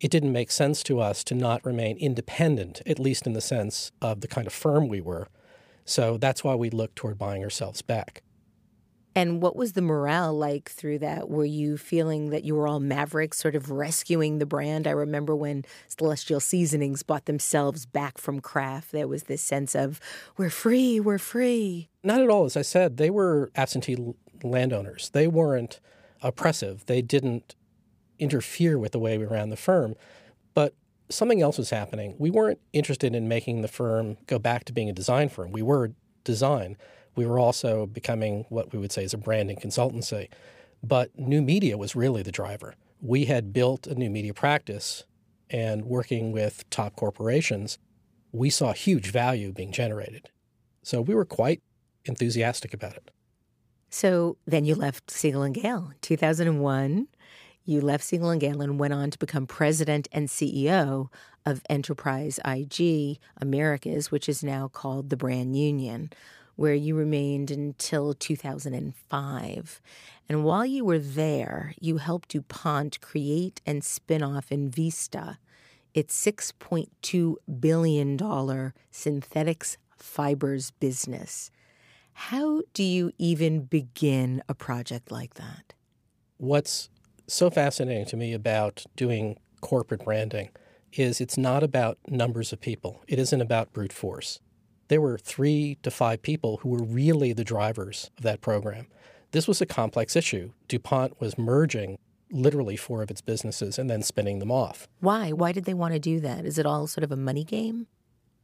It 0.00 0.10
didn't 0.10 0.32
make 0.32 0.50
sense 0.50 0.82
to 0.84 1.00
us 1.00 1.22
to 1.24 1.34
not 1.34 1.64
remain 1.64 1.96
independent, 1.98 2.82
at 2.84 2.98
least 2.98 3.26
in 3.26 3.32
the 3.32 3.40
sense 3.40 3.92
of 4.02 4.20
the 4.20 4.28
kind 4.28 4.46
of 4.46 4.52
firm 4.52 4.88
we 4.88 5.00
were. 5.00 5.28
So 5.84 6.16
that's 6.18 6.42
why 6.42 6.54
we 6.56 6.70
looked 6.70 6.96
toward 6.96 7.16
buying 7.16 7.44
ourselves 7.44 7.80
back. 7.80 8.23
And 9.16 9.40
what 9.40 9.54
was 9.54 9.74
the 9.74 9.82
morale 9.82 10.32
like 10.32 10.68
through 10.68 10.98
that? 10.98 11.28
Were 11.28 11.44
you 11.44 11.76
feeling 11.76 12.30
that 12.30 12.44
you 12.44 12.56
were 12.56 12.66
all 12.66 12.80
mavericks, 12.80 13.38
sort 13.38 13.54
of 13.54 13.70
rescuing 13.70 14.38
the 14.38 14.46
brand? 14.46 14.86
I 14.88 14.90
remember 14.90 15.36
when 15.36 15.64
Celestial 15.86 16.40
Seasonings 16.40 17.04
bought 17.04 17.26
themselves 17.26 17.86
back 17.86 18.18
from 18.18 18.40
Kraft, 18.40 18.90
there 18.90 19.06
was 19.06 19.24
this 19.24 19.42
sense 19.42 19.74
of, 19.76 20.00
we're 20.36 20.50
free, 20.50 20.98
we're 20.98 21.18
free. 21.18 21.88
Not 22.02 22.20
at 22.20 22.28
all. 22.28 22.44
As 22.44 22.56
I 22.56 22.62
said, 22.62 22.96
they 22.96 23.10
were 23.10 23.52
absentee 23.54 23.96
landowners. 24.42 25.10
They 25.10 25.28
weren't 25.28 25.80
oppressive, 26.22 26.86
they 26.86 27.02
didn't 27.02 27.54
interfere 28.18 28.78
with 28.78 28.92
the 28.92 28.98
way 28.98 29.18
we 29.18 29.26
ran 29.26 29.50
the 29.50 29.56
firm. 29.56 29.94
But 30.54 30.74
something 31.08 31.42
else 31.42 31.58
was 31.58 31.70
happening. 31.70 32.14
We 32.18 32.30
weren't 32.30 32.60
interested 32.72 33.14
in 33.14 33.28
making 33.28 33.62
the 33.62 33.68
firm 33.68 34.16
go 34.26 34.38
back 34.38 34.64
to 34.64 34.72
being 34.72 34.88
a 34.88 34.92
design 34.92 35.28
firm. 35.28 35.52
We 35.52 35.62
were 35.62 35.92
design 36.24 36.76
we 37.16 37.26
were 37.26 37.38
also 37.38 37.86
becoming 37.86 38.44
what 38.48 38.72
we 38.72 38.78
would 38.78 38.92
say 38.92 39.04
is 39.04 39.14
a 39.14 39.18
branding 39.18 39.56
consultancy. 39.56 40.28
But 40.82 41.18
new 41.18 41.40
media 41.42 41.78
was 41.78 41.96
really 41.96 42.22
the 42.22 42.32
driver. 42.32 42.74
We 43.00 43.24
had 43.26 43.52
built 43.52 43.86
a 43.86 43.94
new 43.94 44.10
media 44.10 44.34
practice 44.34 45.04
and 45.50 45.84
working 45.84 46.32
with 46.32 46.68
top 46.70 46.96
corporations, 46.96 47.78
we 48.32 48.50
saw 48.50 48.72
huge 48.72 49.10
value 49.10 49.52
being 49.52 49.72
generated. 49.72 50.30
So 50.82 51.00
we 51.00 51.14
were 51.14 51.24
quite 51.24 51.62
enthusiastic 52.04 52.74
about 52.74 52.96
it. 52.96 53.10
So 53.88 54.36
then 54.46 54.64
you 54.64 54.74
left 54.74 55.10
Siegel 55.10 55.42
and 55.42 55.54
Gale. 55.54 55.92
2001, 56.02 57.06
you 57.64 57.80
left 57.80 58.04
Siegel 58.04 58.30
and 58.30 58.40
Gale 58.40 58.60
and 58.60 58.78
went 58.78 58.92
on 58.92 59.10
to 59.10 59.18
become 59.18 59.46
president 59.46 60.08
and 60.10 60.28
CEO 60.28 61.08
of 61.46 61.62
Enterprise 61.70 62.40
IG 62.44 63.18
Americas, 63.40 64.10
which 64.10 64.28
is 64.28 64.42
now 64.42 64.68
called 64.68 65.10
the 65.10 65.16
Brand 65.16 65.56
Union 65.56 66.10
where 66.56 66.74
you 66.74 66.94
remained 66.94 67.50
until 67.50 68.14
2005. 68.14 69.82
And 70.28 70.44
while 70.44 70.64
you 70.64 70.84
were 70.84 70.98
there, 70.98 71.74
you 71.80 71.98
helped 71.98 72.30
DuPont 72.30 73.00
create 73.00 73.60
and 73.66 73.84
spin 73.84 74.22
off 74.22 74.48
Invista, 74.48 75.36
its 75.92 76.24
$6.2 76.24 77.36
billion 77.60 78.72
synthetics 78.90 79.78
fibers 79.96 80.70
business. 80.72 81.50
How 82.14 82.62
do 82.72 82.82
you 82.82 83.12
even 83.18 83.62
begin 83.62 84.42
a 84.48 84.54
project 84.54 85.10
like 85.10 85.34
that? 85.34 85.74
What's 86.38 86.88
so 87.26 87.50
fascinating 87.50 88.06
to 88.06 88.16
me 88.16 88.32
about 88.32 88.84
doing 88.96 89.38
corporate 89.60 90.04
branding 90.04 90.50
is 90.92 91.20
it's 91.20 91.36
not 91.36 91.62
about 91.62 91.98
numbers 92.08 92.52
of 92.52 92.60
people. 92.60 93.02
It 93.08 93.18
isn't 93.18 93.40
about 93.40 93.72
brute 93.72 93.92
force 93.92 94.38
there 94.88 95.00
were 95.00 95.18
three 95.18 95.78
to 95.82 95.90
five 95.90 96.22
people 96.22 96.58
who 96.58 96.68
were 96.68 96.82
really 96.82 97.32
the 97.32 97.44
drivers 97.44 98.10
of 98.18 98.24
that 98.24 98.40
program. 98.40 98.86
This 99.32 99.48
was 99.48 99.60
a 99.60 99.66
complex 99.66 100.14
issue. 100.14 100.52
DuPont 100.68 101.20
was 101.20 101.38
merging 101.38 101.98
literally 102.30 102.76
four 102.76 103.02
of 103.02 103.10
its 103.10 103.20
businesses 103.20 103.78
and 103.78 103.88
then 103.88 104.02
spinning 104.02 104.38
them 104.38 104.50
off. 104.50 104.88
Why? 105.00 105.32
Why 105.32 105.52
did 105.52 105.64
they 105.64 105.74
want 105.74 105.94
to 105.94 106.00
do 106.00 106.20
that? 106.20 106.44
Is 106.44 106.58
it 106.58 106.66
all 106.66 106.86
sort 106.86 107.04
of 107.04 107.12
a 107.12 107.16
money 107.16 107.44
game? 107.44 107.86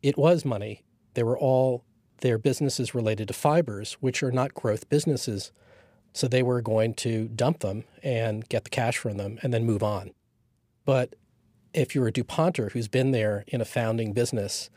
It 0.03 0.17
was 0.17 0.45
money. 0.45 0.83
They 1.15 1.23
were 1.23 1.39
all 1.39 1.85
their 2.21 2.39
businesses 2.39 2.95
related 2.95 3.29
to 3.29 3.35
fibers, 3.35 3.95
which 3.95 4.23
are 4.23 4.33
not 4.33 4.55
growth 4.55 4.89
businesses. 4.89 5.53
So 6.13 6.29
they 6.29 6.43
were 6.43 6.61
going 6.61 6.95
to 6.95 7.29
dump 7.29 7.61
them 7.61 7.85
and 8.03 8.49
get 8.49 8.65
the 8.65 8.71
cash 8.71 8.99
from 8.99 9.17
them 9.17 9.39
and 9.43 9.53
then 9.53 9.65
move 9.65 9.83
on. 9.83 10.13
But 10.85 11.15
if 11.73 11.95
you're 11.95 12.09
a 12.09 12.13
DuPonter 12.13 12.73
who's 12.73 12.89
been 12.89 13.13
there 13.13 13.45
in 13.49 13.61
a 13.61 13.65
founding 13.65 14.13
business 14.13 14.71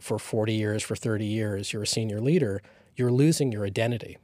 for 0.00 0.18
40 0.18 0.52
years, 0.52 0.82
for 0.82 0.96
30 0.96 1.24
years, 1.24 1.72
you're 1.72 1.82
a 1.82 1.86
senior 1.86 2.20
leader, 2.20 2.62
you're 2.96 3.12
losing 3.12 3.52
your 3.52 3.64
identity. 3.64 4.18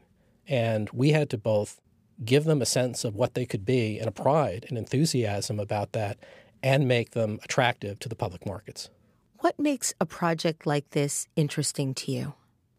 And 0.48 0.90
we 0.90 1.10
had 1.10 1.30
to 1.30 1.38
both 1.38 1.80
give 2.24 2.44
them 2.44 2.62
a 2.62 2.66
sense 2.66 3.04
of 3.04 3.14
what 3.14 3.34
they 3.34 3.46
could 3.46 3.64
be 3.64 3.98
and 3.98 4.08
a 4.08 4.12
pride 4.12 4.66
and 4.68 4.78
enthusiasm 4.78 5.58
about 5.58 5.92
that 5.92 6.18
and 6.62 6.86
make 6.86 7.10
them 7.10 7.38
attractive 7.42 7.98
to 8.00 8.08
the 8.08 8.14
public 8.14 8.46
markets. 8.46 8.90
What 9.38 9.58
makes 9.58 9.92
a 10.00 10.06
project 10.06 10.66
like 10.66 10.90
this 10.90 11.26
interesting 11.34 11.94
to 11.94 12.12
you? 12.12 12.34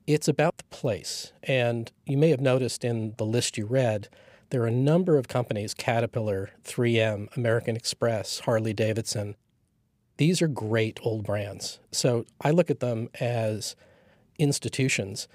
It's 0.07 0.27
about 0.27 0.57
the 0.57 0.63
place. 0.65 1.33
And 1.43 1.91
you 2.05 2.17
may 2.17 2.29
have 2.29 2.41
noticed 2.41 2.83
in 2.85 3.15
the 3.17 3.25
list 3.25 3.57
you 3.57 3.65
read, 3.65 4.07
there 4.49 4.61
are 4.61 4.67
a 4.67 4.71
number 4.71 5.17
of 5.17 5.27
companies 5.27 5.73
Caterpillar, 5.73 6.51
3M, 6.63 7.35
American 7.35 7.75
Express, 7.75 8.39
Harley 8.41 8.73
Davidson 8.73 9.35
these 10.17 10.41
are 10.41 10.47
great 10.47 10.99
old 11.03 11.23
brands. 11.23 11.79
So 11.91 12.25
I 12.41 12.51
look 12.51 12.69
at 12.69 12.79
them 12.79 13.09
as 13.19 13.75
institutions, 14.37 15.27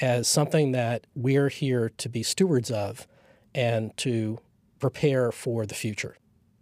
as 0.00 0.28
something 0.28 0.72
that 0.72 1.06
we're 1.14 1.48
here 1.48 1.90
to 1.98 2.08
be 2.08 2.22
stewards 2.22 2.70
of 2.70 3.06
and 3.54 3.96
to 3.98 4.38
prepare 4.78 5.32
for 5.32 5.66
the 5.66 5.74
future. 5.74 6.16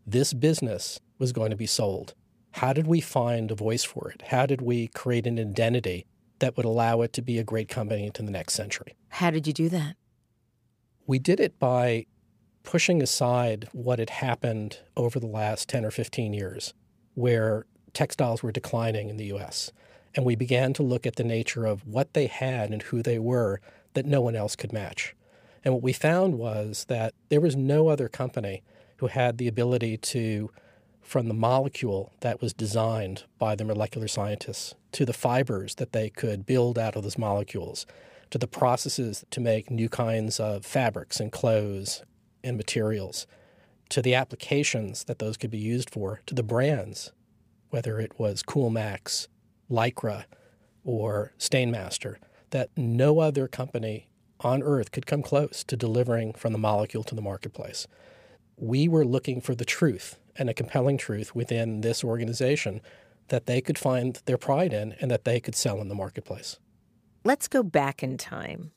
This 0.07 0.33
business 0.33 1.01
was 1.19 1.33
going 1.33 1.51
to 1.51 1.57
be 1.57 1.67
sold. 1.67 2.15
How 2.53 2.73
did 2.73 2.87
we 2.87 3.01
find 3.01 3.51
a 3.51 3.55
voice 3.55 3.85
for 3.85 4.11
it? 4.11 4.23
How 4.29 4.47
did 4.47 4.63
we 4.63 4.89
create 4.89 5.27
an 5.27 5.39
identity 5.39 6.07
that 6.39 6.57
would 6.57 6.67
allow 6.67 7.03
it 7.03 7.13
to 7.15 7.23
be 7.23 7.39
a 7.39 7.45
great 7.45 7.69
company 7.69 8.07
into 8.07 8.23
the 8.23 8.31
next 8.31 8.55
century? 8.55 8.95
How 9.09 9.31
did 9.31 9.47
you 9.47 9.53
do 9.53 9.69
that? 9.71 9.97
We 11.07 11.19
did 11.19 11.41
it 11.41 11.59
by 11.59 12.07
pushing 12.63 13.03
aside 13.03 13.69
what 13.73 13.99
had 13.99 14.11
happened 14.11 14.81
over 14.97 15.21
the 15.21 15.27
last 15.27 15.69
10 15.69 15.85
or 15.85 15.91
15 15.91 16.33
years 16.33 16.75
where 17.17 17.65
textiles 17.93 18.43
were 18.43 18.53
declining 18.53 19.09
in 19.09 19.17
the 19.17 19.33
US. 19.35 19.73
And 20.15 20.25
we 20.25 20.37
began 20.37 20.73
to 20.75 20.83
look 20.83 21.07
at 21.07 21.17
the 21.17 21.25
nature 21.25 21.67
of 21.67 21.87
what 21.87 22.13
they 22.15 22.27
had 22.27 22.71
and 22.71 22.83
who 22.83 23.03
they 23.03 23.19
were 23.19 23.61
that 23.95 24.07
no 24.07 24.21
one 24.21 24.37
else 24.37 24.55
could 24.55 24.73
match. 24.73 25.17
And 25.65 25.75
what 25.75 25.83
we 25.83 25.93
found 25.93 26.39
was 26.39 26.85
that 26.89 27.15
there 27.29 27.41
was 27.41 27.57
no 27.57 27.89
other 27.89 28.09
company 28.09 28.63
who 28.99 29.09
had 29.09 29.39
the 29.39 29.49
ability 29.49 29.97
to, 29.97 30.51
from 31.03 31.29
the 31.29 31.35
molecule 31.35 32.13
that 32.21 32.41
was 32.41 32.53
designed 32.53 33.25
by 33.39 33.57
the 33.57 33.65
molecular 33.65 34.09
scientists, 34.09 34.75
to 34.93 35.05
the 35.05 35.13
fibers 35.13 35.75
that 35.77 35.93
they 35.93 36.09
could 36.09 36.47
build 36.47 36.79
out 36.79 36.97
of 36.97 37.03
those 37.03 37.19
molecules, 37.19 37.87
to 38.31 38.39
the 38.39 38.47
processes 38.47 39.25
to 39.31 39.41
make 39.41 39.71
new 39.71 39.89
kinds 39.89 40.39
of 40.39 40.65
fabrics 40.65 41.19
and 41.19 41.33
clothes 41.33 42.03
and 42.45 42.57
materials, 42.57 43.27
to 43.91 44.03
the 44.03 44.15
applications 44.15 45.05
that 45.05 45.19
those 45.19 45.37
could 45.37 45.51
be 45.51 45.59
used 45.59 45.91
for, 45.91 46.21
to 46.27 46.35
the 46.35 46.43
brands, 46.43 47.13
whether 47.71 47.99
it 48.01 48.19
was 48.19 48.43
Coolmax, 48.43 49.29
Lycra, 49.71 50.25
or 50.85 51.33
Stainmaster, 51.39 52.17
that 52.51 52.71
no 52.77 53.19
other 53.21 53.49
company 53.49 54.09
on 54.41 54.63
earth 54.63 54.91
could 54.93 55.07
come 55.07 55.23
close 55.23 55.65
to 55.65 55.77
delivering 55.77 56.33
from 56.35 56.53
the 56.53 56.59
molecule 56.59 57.03
to 57.05 57.15
the 57.15 57.23
marketplace. 57.23 57.87
We 58.57 58.89
were 58.89 59.05
looking 59.05 59.41
for 59.41 59.55
the 59.55 59.65
truth 59.65 60.19
and 60.37 60.51
a 60.51 60.55
compelling 60.55 60.99
truth 60.99 61.35
within 61.35 61.81
this 61.81 62.05
organization 62.05 62.81
that 63.29 63.47
they 63.47 63.61
could 63.61 63.79
find 63.79 64.21
their 64.27 64.39
pride 64.39 64.73
in 64.73 64.93
and 65.01 65.11
that 65.11 65.25
they 65.25 65.41
could 65.41 65.55
sell 65.55 65.81
in 65.81 65.89
the 65.89 65.95
marketplace. 65.95 66.59
Let's 67.25 67.49
go 67.49 67.63
back 67.63 68.03
in 68.03 68.19
time. 68.19 68.71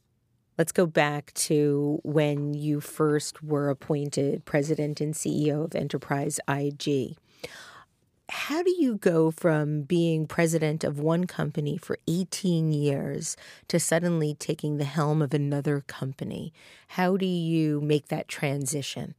Let's 0.60 0.74
go 0.74 0.86
back 0.86 1.32
to 1.36 2.01
when 2.04 2.54
you 2.54 2.82
first 2.82 3.42
were 3.42 3.70
appointed 3.70 4.44
president 4.44 5.00
and 5.00 5.13
CEO 5.13 5.63
of 5.63 5.74
Enterprise 5.74 6.38
IG. 6.50 7.16
how 8.28 8.62
do 8.62 8.75
you 8.78 8.98
go 8.98 9.32
from 9.32 9.84
being 9.84 10.28
president 10.28 10.84
of 10.84 11.00
one 11.00 11.25
company 11.28 11.78
for 11.78 11.98
18 12.10 12.74
years 12.74 13.38
to 13.70 13.80
suddenly 13.80 14.36
taking 14.36 14.75
the 14.75 14.84
helm 14.84 15.22
of 15.22 15.34
another 15.34 15.80
company? 15.88 16.51
How 16.89 17.16
do 17.16 17.25
you 17.25 17.80
make 17.80 18.10
that 18.10 18.28
transition? 18.28 19.16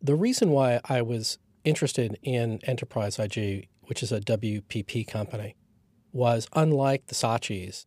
The 0.00 0.14
reason 0.14 0.48
why 0.50 0.80
I 0.86 1.02
was 1.02 1.36
interested 1.64 2.18
in 2.22 2.60
Enterprise 2.64 3.18
IG, 3.18 3.68
which 3.82 4.02
is 4.02 4.10
a 4.10 4.20
WPP 4.20 5.06
company, 5.06 5.54
was 6.12 6.48
unlike 6.54 7.08
the 7.08 7.14
Saatchis, 7.14 7.84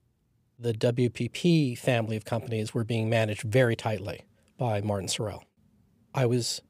the 0.60 0.74
WPP 0.74 1.78
family 1.78 2.18
of 2.18 2.26
companies 2.26 2.74
were 2.74 2.84
being 2.84 3.10
managed 3.10 3.44
very 3.44 3.76
tightly 3.76 4.22
by 4.58 4.82
Martin 4.82 5.08
Sorrell. 5.08 5.44
I 6.14 6.26
was 6.26 6.62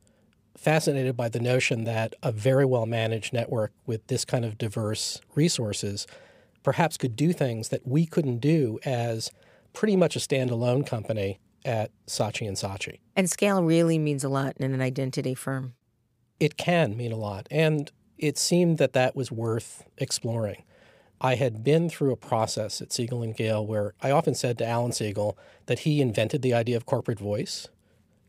fascinated 0.56 1.18
by 1.18 1.30
the 1.30 1.40
notion 1.40 1.86
that 1.86 2.14
a 2.22 2.32
very 2.32 2.66
well 2.66 2.86
managed 2.86 3.34
network 3.34 3.72
with 3.86 4.06
this 4.08 4.26
kind 4.26 4.46
of 4.46 4.58
diverse 4.58 5.20
resources 5.34 6.06
perhaps 6.62 6.98
could 6.98 7.16
do 7.16 7.34
things 7.34 7.70
that 7.70 7.88
we 7.88 8.06
couldn't 8.06 8.40
do 8.40 8.80
as 8.84 9.32
pretty 9.74 9.96
much 9.96 10.16
a 10.16 10.20
standalone 10.20 10.86
company 10.86 11.40
at 11.66 11.92
Saatchi 12.06 12.48
and 12.48 12.58
Saatchi. 12.58 13.00
And 13.16 13.30
scale 13.30 13.64
really 13.64 13.98
means 13.98 14.24
a 14.24 14.30
lot 14.30 14.56
in 14.58 14.74
an 14.74 14.82
identity 14.82 15.34
firm. 15.34 15.74
It 16.40 16.58
can 16.58 16.96
mean 16.96 17.12
a 17.12 17.18
lot. 17.18 17.48
And 17.50 17.92
it 18.18 18.38
seemed 18.38 18.78
that 18.78 18.94
that 18.94 19.16
was 19.16 19.32
worth 19.32 19.86
exploring. 19.98 20.64
I 21.22 21.36
had 21.36 21.64
been 21.64 21.90
through 21.90 22.14
a 22.14 22.18
process 22.18 22.82
at 22.82 22.94
Siegel 22.94 23.22
and 23.22 23.36
Gale 23.36 23.66
where 23.66 23.94
I 24.02 24.12
often 24.12 24.36
said 24.36 24.58
to 24.58 24.68
Alan 24.68 24.94
Siegel 24.94 25.38
that 25.66 25.80
he 25.80 26.02
invented 26.02 26.42
the 26.42 26.54
idea 26.54 26.78
of 26.78 26.86
corporate 26.86 27.20
voice, 27.20 27.68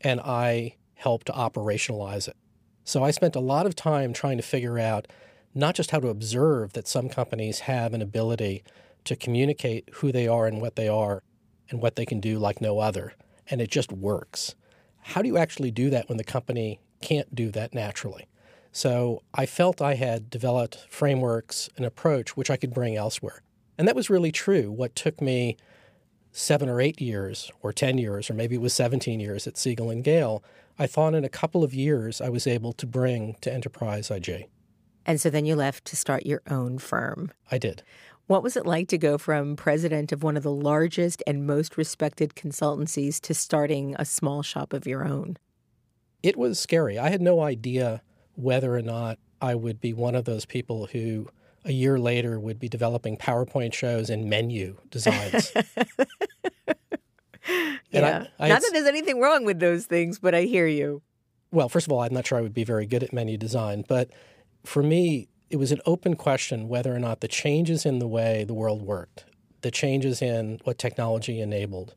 and 0.01 0.19
I 0.19 0.75
helped 0.95 1.27
operationalize 1.27 2.27
it. 2.27 2.35
So 2.83 3.03
I 3.03 3.11
spent 3.11 3.35
a 3.35 3.39
lot 3.39 3.65
of 3.65 3.75
time 3.75 4.11
trying 4.11 4.37
to 4.37 4.43
figure 4.43 4.77
out 4.77 5.07
not 5.53 5.75
just 5.75 5.91
how 5.91 5.99
to 5.99 6.09
observe 6.09 6.73
that 6.73 6.87
some 6.87 7.07
companies 7.07 7.61
have 7.61 7.93
an 7.93 8.01
ability 8.01 8.63
to 9.05 9.15
communicate 9.15 9.89
who 9.95 10.11
they 10.11 10.27
are 10.27 10.45
and 10.45 10.61
what 10.61 10.75
they 10.75 10.87
are 10.87 11.23
and 11.69 11.81
what 11.81 11.95
they 11.95 12.05
can 12.05 12.19
do 12.19 12.39
like 12.39 12.59
no 12.59 12.79
other, 12.79 13.13
and 13.49 13.61
it 13.61 13.71
just 13.71 13.91
works. 13.91 14.55
How 14.99 15.21
do 15.21 15.27
you 15.27 15.37
actually 15.37 15.71
do 15.71 15.89
that 15.89 16.09
when 16.09 16.17
the 16.17 16.23
company 16.23 16.81
can't 17.01 17.33
do 17.33 17.51
that 17.51 17.73
naturally? 17.73 18.27
So 18.71 19.23
I 19.33 19.45
felt 19.45 19.81
I 19.81 19.95
had 19.95 20.29
developed 20.29 20.85
frameworks, 20.89 21.69
and 21.75 21.85
approach 21.85 22.37
which 22.37 22.49
I 22.49 22.57
could 22.57 22.73
bring 22.73 22.95
elsewhere. 22.95 23.41
And 23.77 23.87
that 23.87 23.95
was 23.95 24.09
really 24.09 24.31
true. 24.31 24.71
What 24.71 24.95
took 24.95 25.21
me 25.21 25.57
seven 26.31 26.69
or 26.69 26.79
eight 26.79 27.01
years, 27.01 27.51
or 27.61 27.73
10 27.73 27.97
years, 27.97 28.29
or 28.29 28.33
maybe 28.33 28.55
it 28.55 28.61
was 28.61 28.73
17 28.73 29.19
years 29.19 29.47
at 29.47 29.57
Siegel 29.57 29.89
and 29.89 30.03
Gale 30.03 30.43
I 30.81 30.87
thought 30.87 31.13
in 31.13 31.23
a 31.23 31.29
couple 31.29 31.63
of 31.63 31.75
years 31.75 32.21
I 32.21 32.29
was 32.29 32.47
able 32.47 32.73
to 32.73 32.87
bring 32.87 33.35
to 33.41 33.53
Enterprise 33.53 34.09
IG. 34.09 34.47
And 35.05 35.21
so 35.21 35.29
then 35.29 35.45
you 35.45 35.55
left 35.55 35.85
to 35.85 35.95
start 35.95 36.25
your 36.25 36.41
own 36.49 36.79
firm. 36.79 37.31
I 37.51 37.59
did. 37.59 37.83
What 38.25 38.41
was 38.41 38.57
it 38.57 38.65
like 38.65 38.87
to 38.87 38.97
go 38.97 39.19
from 39.19 39.55
president 39.55 40.11
of 40.11 40.23
one 40.23 40.37
of 40.37 40.41
the 40.41 40.51
largest 40.51 41.21
and 41.27 41.45
most 41.45 41.77
respected 41.77 42.33
consultancies 42.33 43.19
to 43.21 43.35
starting 43.35 43.95
a 43.99 44.05
small 44.05 44.41
shop 44.41 44.73
of 44.73 44.87
your 44.87 45.05
own? 45.05 45.37
It 46.23 46.35
was 46.35 46.59
scary. 46.59 46.97
I 46.97 47.09
had 47.09 47.21
no 47.21 47.41
idea 47.41 48.01
whether 48.35 48.75
or 48.75 48.81
not 48.81 49.19
I 49.41 49.55
would 49.55 49.81
be 49.81 49.93
one 49.93 50.15
of 50.15 50.25
those 50.25 50.45
people 50.45 50.87
who 50.87 51.27
a 51.65 51.71
year 51.71 51.99
later 51.99 52.39
would 52.39 52.59
be 52.59 52.69
developing 52.69 53.17
PowerPoint 53.17 53.73
shows 53.73 54.09
and 54.09 54.29
menu 54.29 54.77
designs. 54.89 55.51
yeah. 57.91 58.25
I, 58.39 58.45
I 58.45 58.49
not 58.49 58.61
that 58.61 58.69
there's 58.73 58.87
anything 58.87 59.19
wrong 59.19 59.45
with 59.45 59.59
those 59.59 59.85
things, 59.85 60.19
but 60.19 60.33
I 60.33 60.43
hear 60.43 60.67
you. 60.67 61.01
Well, 61.51 61.69
first 61.69 61.85
of 61.87 61.91
all, 61.91 62.01
I'm 62.01 62.13
not 62.13 62.25
sure 62.25 62.37
I 62.37 62.41
would 62.41 62.53
be 62.53 62.63
very 62.63 62.85
good 62.85 63.03
at 63.03 63.13
menu 63.13 63.37
design, 63.37 63.83
but 63.87 64.09
for 64.63 64.81
me, 64.81 65.27
it 65.49 65.57
was 65.57 65.71
an 65.71 65.81
open 65.85 66.15
question 66.15 66.69
whether 66.69 66.95
or 66.95 66.99
not 66.99 67.19
the 67.19 67.27
changes 67.27 67.85
in 67.85 67.99
the 67.99 68.07
way 68.07 68.45
the 68.45 68.53
world 68.53 68.81
worked, 68.81 69.25
the 69.61 69.71
changes 69.71 70.21
in 70.21 70.61
what 70.63 70.77
technology 70.77 71.41
enabled, 71.41 71.93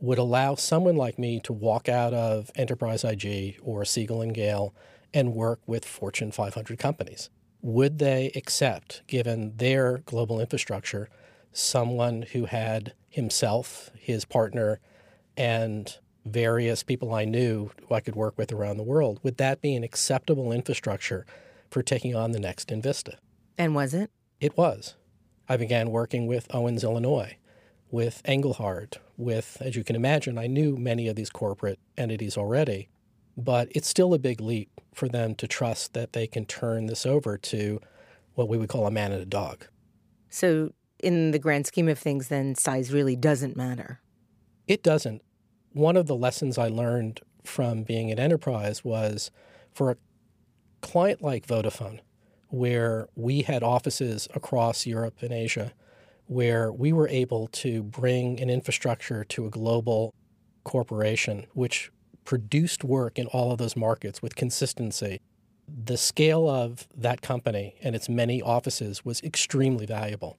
would 0.00 0.18
allow 0.18 0.54
someone 0.54 0.96
like 0.96 1.18
me 1.18 1.40
to 1.40 1.52
walk 1.52 1.88
out 1.88 2.14
of 2.14 2.50
Enterprise 2.54 3.02
IG 3.04 3.58
or 3.62 3.84
Siegel 3.84 4.22
and 4.22 4.34
Gale 4.34 4.74
and 5.14 5.32
work 5.32 5.60
with 5.66 5.86
Fortune 5.86 6.32
500 6.32 6.78
companies. 6.78 7.30
Would 7.62 7.98
they 7.98 8.30
accept, 8.34 9.02
given 9.06 9.56
their 9.56 9.98
global 9.98 10.40
infrastructure, 10.40 11.08
someone 11.52 12.22
who 12.32 12.44
had 12.44 12.92
himself, 13.08 13.90
his 13.96 14.26
partner, 14.26 14.80
and 15.36 15.96
various 16.26 16.82
people 16.82 17.14
I 17.14 17.24
knew 17.24 17.70
who 17.86 17.94
I 17.94 18.00
could 18.00 18.16
work 18.16 18.36
with 18.36 18.52
around 18.52 18.76
the 18.76 18.82
world. 18.82 19.20
Would 19.22 19.36
that 19.38 19.60
be 19.60 19.74
an 19.74 19.84
acceptable 19.84 20.52
infrastructure 20.52 21.26
for 21.70 21.82
taking 21.82 22.14
on 22.14 22.32
the 22.32 22.40
next 22.40 22.68
Invista? 22.68 23.16
And 23.58 23.74
was 23.74 23.94
it? 23.94 24.10
It 24.40 24.56
was. 24.56 24.94
I 25.48 25.56
began 25.56 25.90
working 25.90 26.26
with 26.26 26.52
Owens, 26.54 26.82
Illinois, 26.82 27.36
with 27.90 28.22
Engelhard, 28.24 28.94
with, 29.16 29.58
as 29.60 29.76
you 29.76 29.84
can 29.84 29.96
imagine, 29.96 30.38
I 30.38 30.46
knew 30.46 30.76
many 30.76 31.08
of 31.08 31.16
these 31.16 31.30
corporate 31.30 31.78
entities 31.96 32.36
already, 32.36 32.88
but 33.36 33.68
it's 33.72 33.88
still 33.88 34.14
a 34.14 34.18
big 34.18 34.40
leap 34.40 34.80
for 34.94 35.08
them 35.08 35.34
to 35.36 35.48
trust 35.48 35.94
that 35.94 36.12
they 36.12 36.26
can 36.26 36.46
turn 36.46 36.86
this 36.86 37.04
over 37.04 37.36
to 37.36 37.80
what 38.34 38.48
we 38.48 38.56
would 38.56 38.68
call 38.68 38.86
a 38.86 38.90
man 38.90 39.12
and 39.12 39.22
a 39.22 39.26
dog. 39.26 39.66
So 40.28 40.72
in 40.98 41.32
the 41.32 41.38
grand 41.38 41.66
scheme 41.66 41.88
of 41.88 41.98
things, 41.98 42.28
then 42.28 42.54
size 42.54 42.92
really 42.92 43.16
doesn't 43.16 43.56
matter. 43.56 44.00
It 44.66 44.82
doesn't. 44.82 45.22
One 45.72 45.96
of 45.96 46.06
the 46.06 46.16
lessons 46.16 46.56
I 46.58 46.68
learned 46.68 47.20
from 47.42 47.82
being 47.82 48.10
at 48.10 48.18
Enterprise 48.18 48.84
was 48.84 49.30
for 49.72 49.90
a 49.90 49.96
client 50.80 51.22
like 51.22 51.46
Vodafone, 51.46 52.00
where 52.48 53.08
we 53.14 53.42
had 53.42 53.62
offices 53.62 54.28
across 54.34 54.86
Europe 54.86 55.22
and 55.22 55.32
Asia, 55.32 55.72
where 56.26 56.72
we 56.72 56.92
were 56.92 57.08
able 57.08 57.48
to 57.48 57.82
bring 57.82 58.40
an 58.40 58.48
infrastructure 58.48 59.24
to 59.24 59.46
a 59.46 59.50
global 59.50 60.14
corporation 60.64 61.46
which 61.52 61.90
produced 62.24 62.84
work 62.84 63.18
in 63.18 63.26
all 63.28 63.52
of 63.52 63.58
those 63.58 63.76
markets 63.76 64.22
with 64.22 64.36
consistency. 64.36 65.20
The 65.66 65.96
scale 65.96 66.48
of 66.48 66.86
that 66.94 67.22
company 67.22 67.76
and 67.82 67.94
its 67.94 68.08
many 68.08 68.42
offices 68.42 69.04
was 69.04 69.22
extremely 69.22 69.86
valuable. 69.86 70.38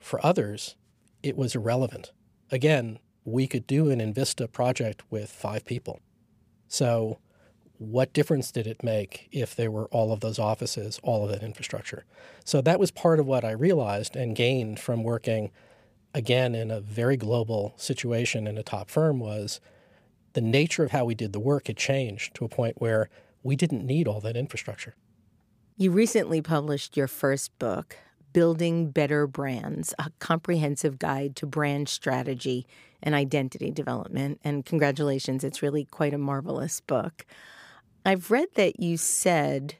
For 0.00 0.24
others, 0.24 0.76
it 1.22 1.36
was 1.36 1.54
irrelevant. 1.54 2.12
Again, 2.50 2.98
we 3.24 3.46
could 3.46 3.66
do 3.66 3.90
an 3.90 4.00
Invista 4.00 4.50
project 4.50 5.02
with 5.10 5.30
five 5.30 5.64
people. 5.64 6.00
So, 6.68 7.18
what 7.78 8.12
difference 8.12 8.52
did 8.52 8.66
it 8.66 8.84
make 8.84 9.28
if 9.32 9.56
there 9.56 9.70
were 9.70 9.86
all 9.86 10.12
of 10.12 10.20
those 10.20 10.38
offices, 10.38 11.00
all 11.02 11.24
of 11.24 11.30
that 11.30 11.42
infrastructure? 11.42 12.04
So, 12.44 12.60
that 12.60 12.78
was 12.78 12.90
part 12.90 13.18
of 13.18 13.26
what 13.26 13.44
I 13.44 13.52
realized 13.52 14.14
and 14.14 14.36
gained 14.36 14.78
from 14.78 15.02
working 15.02 15.50
again 16.12 16.54
in 16.54 16.70
a 16.70 16.80
very 16.80 17.16
global 17.16 17.74
situation 17.76 18.46
in 18.46 18.56
a 18.56 18.62
top 18.62 18.90
firm 18.90 19.18
was 19.18 19.60
the 20.34 20.40
nature 20.40 20.84
of 20.84 20.90
how 20.90 21.04
we 21.04 21.14
did 21.14 21.32
the 21.32 21.40
work 21.40 21.68
had 21.68 21.76
changed 21.76 22.34
to 22.34 22.44
a 22.44 22.48
point 22.48 22.80
where 22.80 23.08
we 23.42 23.56
didn't 23.56 23.86
need 23.86 24.06
all 24.06 24.20
that 24.20 24.36
infrastructure. 24.36 24.94
You 25.76 25.90
recently 25.90 26.40
published 26.40 26.96
your 26.96 27.08
first 27.08 27.58
book, 27.58 27.96
Building 28.32 28.90
Better 28.90 29.26
Brands, 29.26 29.94
a 29.98 30.10
comprehensive 30.18 30.98
guide 30.98 31.36
to 31.36 31.46
brand 31.46 31.88
strategy 31.88 32.66
and 33.02 33.14
identity 33.14 33.70
development. 33.70 34.40
And 34.44 34.64
congratulations, 34.64 35.44
it's 35.44 35.62
really 35.62 35.84
quite 35.84 36.14
a 36.14 36.18
marvelous 36.18 36.80
book. 36.80 37.26
I've 38.04 38.30
read 38.30 38.48
that 38.54 38.80
you 38.80 38.96
said 38.96 39.76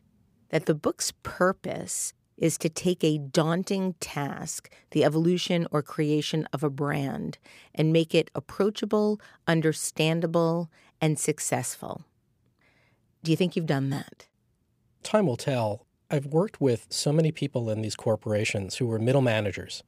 that 0.50 0.66
the 0.66 0.74
book's 0.74 1.12
purpose 1.22 2.12
is 2.44 2.58
to 2.58 2.68
take 2.68 3.02
a 3.02 3.16
daunting 3.16 3.94
task, 4.00 4.70
the 4.90 5.02
evolution 5.02 5.66
or 5.70 5.82
creation 5.82 6.46
of 6.52 6.62
a 6.62 6.68
brand, 6.68 7.38
and 7.74 7.90
make 7.90 8.14
it 8.14 8.30
approachable, 8.34 9.18
understandable, 9.48 10.70
and 11.00 11.18
successful. 11.18 12.04
Do 13.22 13.30
you 13.30 13.36
think 13.38 13.56
you've 13.56 13.64
done 13.64 13.88
that? 13.88 14.26
Time 15.02 15.26
will 15.26 15.38
tell. 15.38 15.86
I've 16.10 16.26
worked 16.26 16.60
with 16.60 16.86
so 16.90 17.14
many 17.14 17.32
people 17.32 17.70
in 17.70 17.80
these 17.80 17.96
corporations 17.96 18.76
who 18.76 18.88
were 18.88 18.98
middle 18.98 19.22
managers, 19.22 19.82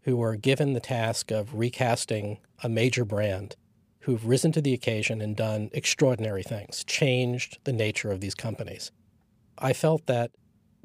who 0.00 0.16
were 0.16 0.34
given 0.34 0.72
the 0.72 0.80
task 0.80 1.30
of 1.30 1.54
recasting 1.54 2.38
a 2.64 2.68
major 2.68 3.04
brand, 3.04 3.54
who've 4.00 4.26
risen 4.26 4.50
to 4.50 4.60
the 4.60 4.74
occasion 4.74 5.20
and 5.20 5.36
done 5.36 5.70
extraordinary 5.72 6.42
things, 6.42 6.82
changed 6.82 7.58
the 7.62 7.72
nature 7.72 8.10
of 8.10 8.20
these 8.20 8.34
companies. 8.34 8.90
I 9.56 9.72
felt 9.72 10.06
that 10.06 10.32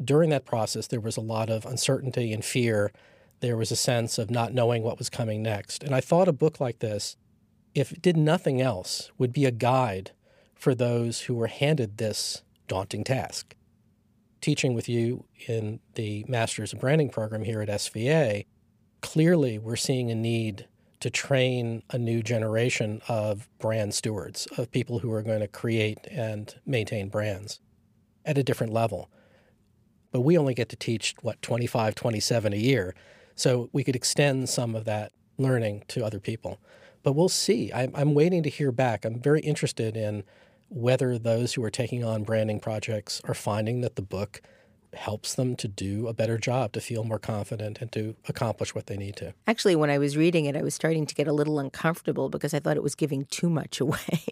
during 0.03 0.29
that 0.29 0.45
process, 0.45 0.87
there 0.87 0.99
was 0.99 1.17
a 1.17 1.21
lot 1.21 1.49
of 1.49 1.65
uncertainty 1.65 2.33
and 2.33 2.43
fear. 2.43 2.91
There 3.39 3.57
was 3.57 3.71
a 3.71 3.75
sense 3.75 4.17
of 4.17 4.31
not 4.31 4.53
knowing 4.53 4.83
what 4.83 4.97
was 4.97 5.09
coming 5.09 5.41
next. 5.41 5.83
And 5.83 5.93
I 5.93 6.01
thought 6.01 6.27
a 6.27 6.33
book 6.33 6.59
like 6.59 6.79
this, 6.79 7.15
if 7.73 7.91
it 7.91 8.01
did 8.01 8.17
nothing 8.17 8.61
else, 8.61 9.11
would 9.17 9.33
be 9.33 9.45
a 9.45 9.51
guide 9.51 10.11
for 10.55 10.73
those 10.73 11.21
who 11.21 11.35
were 11.35 11.47
handed 11.47 11.97
this 11.97 12.43
daunting 12.67 13.03
task 13.03 13.55
teaching 14.41 14.73
with 14.73 14.87
you 14.87 15.25
in 15.47 15.79
the 15.95 16.25
Masters 16.27 16.73
of 16.73 16.79
Branding 16.79 17.09
program 17.09 17.43
here 17.43 17.61
at 17.61 17.69
SVA, 17.69 18.45
clearly 19.01 19.57
we're 19.57 19.75
seeing 19.75 20.11
a 20.11 20.15
need 20.15 20.67
to 20.99 21.09
train 21.09 21.83
a 21.91 21.97
new 21.97 22.23
generation 22.23 23.01
of 23.07 23.47
brand 23.59 23.93
stewards, 23.93 24.47
of 24.57 24.71
people 24.71 24.99
who 24.99 25.11
are 25.11 25.21
going 25.21 25.41
to 25.41 25.47
create 25.47 26.07
and 26.09 26.55
maintain 26.65 27.09
brands 27.09 27.59
at 28.25 28.37
a 28.37 28.43
different 28.43 28.73
level. 28.73 29.09
But 30.17 30.21
we 30.21 30.35
only 30.35 30.55
get 30.55 30.67
to 30.69 30.75
teach, 30.75 31.13
what, 31.21 31.39
25, 31.43 31.93
27 31.93 32.51
a 32.51 32.55
year. 32.55 32.95
So 33.35 33.69
we 33.71 33.83
could 33.83 33.95
extend 33.95 34.49
some 34.49 34.73
of 34.73 34.83
that 34.85 35.11
learning 35.37 35.83
to 35.89 36.03
other 36.03 36.19
people. 36.19 36.59
But 37.03 37.13
we'll 37.13 37.29
see. 37.29 37.71
I'm, 37.71 37.91
I'm 37.93 38.15
waiting 38.15 38.41
to 38.41 38.49
hear 38.49 38.71
back. 38.71 39.05
I'm 39.05 39.19
very 39.19 39.41
interested 39.41 39.95
in 39.95 40.23
whether 40.69 41.19
those 41.19 41.53
who 41.53 41.63
are 41.63 41.69
taking 41.69 42.03
on 42.03 42.23
branding 42.23 42.59
projects 42.59 43.21
are 43.25 43.35
finding 43.35 43.81
that 43.81 43.95
the 43.95 44.01
book 44.01 44.41
helps 44.93 45.35
them 45.35 45.55
to 45.57 45.67
do 45.67 46.07
a 46.07 46.13
better 46.13 46.37
job, 46.37 46.71
to 46.73 46.81
feel 46.81 47.03
more 47.03 47.19
confident, 47.19 47.79
and 47.81 47.91
to 47.91 48.15
accomplish 48.27 48.73
what 48.73 48.87
they 48.87 48.97
need 48.97 49.15
to. 49.17 49.33
Actually, 49.45 49.75
when 49.75 49.89
I 49.89 49.97
was 49.97 50.17
reading 50.17 50.45
it, 50.45 50.55
I 50.55 50.61
was 50.61 50.73
starting 50.73 51.05
to 51.05 51.15
get 51.15 51.27
a 51.27 51.33
little 51.33 51.59
uncomfortable 51.59 52.29
because 52.29 52.53
I 52.53 52.59
thought 52.59 52.77
it 52.77 52.83
was 52.83 52.95
giving 52.95 53.25
too 53.25 53.49
much 53.49 53.79
away. 53.81 54.23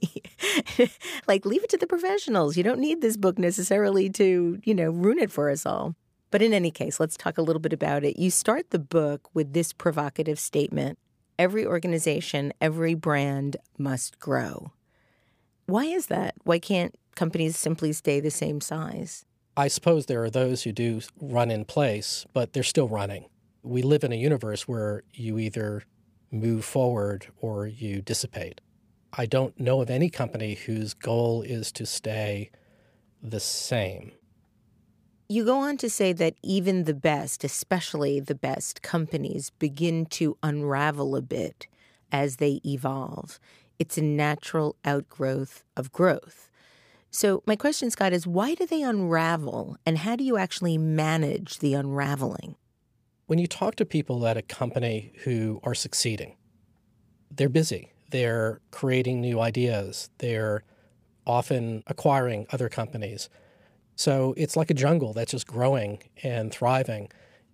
like, 1.27 1.45
leave 1.45 1.63
it 1.63 1.69
to 1.71 1.77
the 1.77 1.87
professionals. 1.87 2.57
You 2.57 2.63
don't 2.63 2.79
need 2.79 3.01
this 3.01 3.17
book 3.17 3.37
necessarily 3.37 4.09
to, 4.11 4.59
you 4.63 4.73
know, 4.73 4.91
ruin 4.91 5.19
it 5.19 5.31
for 5.31 5.49
us 5.49 5.65
all. 5.65 5.95
But 6.31 6.41
in 6.41 6.53
any 6.53 6.71
case, 6.71 6.99
let's 6.99 7.15
talk 7.15 7.37
a 7.37 7.41
little 7.41 7.61
bit 7.61 7.73
about 7.73 8.03
it. 8.03 8.17
You 8.17 8.29
start 8.29 8.71
the 8.71 8.79
book 8.79 9.29
with 9.33 9.53
this 9.53 9.71
provocative 9.71 10.39
statement 10.39 10.97
every 11.37 11.65
organization, 11.65 12.53
every 12.61 12.93
brand 12.93 13.57
must 13.77 14.19
grow. 14.19 14.71
Why 15.65 15.85
is 15.85 16.07
that? 16.07 16.35
Why 16.43 16.59
can't 16.59 16.95
companies 17.15 17.57
simply 17.57 17.91
stay 17.93 18.19
the 18.19 18.31
same 18.31 18.61
size? 18.61 19.25
I 19.57 19.69
suppose 19.69 20.05
there 20.05 20.23
are 20.23 20.29
those 20.29 20.63
who 20.63 20.71
do 20.73 21.01
run 21.21 21.49
in 21.49 21.63
place, 21.63 22.25
but 22.33 22.53
they're 22.53 22.63
still 22.63 22.89
running. 22.89 23.25
We 23.63 23.81
live 23.81 24.03
in 24.03 24.11
a 24.11 24.17
universe 24.17 24.67
where 24.67 25.03
you 25.13 25.39
either 25.39 25.83
move 26.29 26.65
forward 26.65 27.27
or 27.39 27.65
you 27.65 28.01
dissipate. 28.01 28.59
I 29.13 29.25
don't 29.25 29.57
know 29.57 29.81
of 29.81 29.89
any 29.89 30.09
company 30.09 30.55
whose 30.55 30.93
goal 30.93 31.41
is 31.41 31.71
to 31.73 31.85
stay 31.85 32.51
the 33.23 33.39
same. 33.39 34.11
You 35.29 35.45
go 35.45 35.57
on 35.59 35.77
to 35.77 35.89
say 35.89 36.11
that 36.13 36.35
even 36.43 36.83
the 36.83 36.93
best, 36.93 37.43
especially 37.43 38.19
the 38.19 38.35
best 38.35 38.81
companies, 38.81 39.51
begin 39.51 40.05
to 40.07 40.37
unravel 40.43 41.15
a 41.15 41.21
bit 41.21 41.67
as 42.11 42.35
they 42.35 42.59
evolve. 42.65 43.39
It's 43.79 43.97
a 43.97 44.03
natural 44.03 44.75
outgrowth 44.83 45.63
of 45.75 45.91
growth. 45.91 46.49
So, 47.15 47.41
my 47.45 47.55
question, 47.55 47.89
Scott, 47.91 48.11
is 48.11 48.27
why 48.27 48.55
do 48.55 48.65
they 48.65 48.81
unravel 48.81 49.77
and 49.85 49.99
how 49.99 50.17
do 50.17 50.25
you 50.25 50.35
actually 50.35 50.77
manage 50.77 51.59
the 51.59 51.73
unraveling? 51.73 52.57
When 53.27 53.39
you 53.39 53.47
talk 53.47 53.75
to 53.75 53.85
people 53.85 54.27
at 54.27 54.35
a 54.35 54.41
company 54.41 55.13
who 55.23 55.61
are 55.63 55.73
succeeding, 55.73 56.35
they're 57.31 57.47
busy. 57.47 57.93
They're 58.11 58.59
creating 58.71 59.21
new 59.21 59.39
ideas. 59.39 60.09
They're 60.17 60.63
often 61.25 61.83
acquiring 61.87 62.47
other 62.51 62.67
companies. 62.67 63.29
So 63.95 64.33
it's 64.35 64.57
like 64.57 64.69
a 64.69 64.73
jungle 64.73 65.13
that's 65.13 65.31
just 65.31 65.47
growing 65.47 65.99
and 66.21 66.51
thriving. 66.51 67.09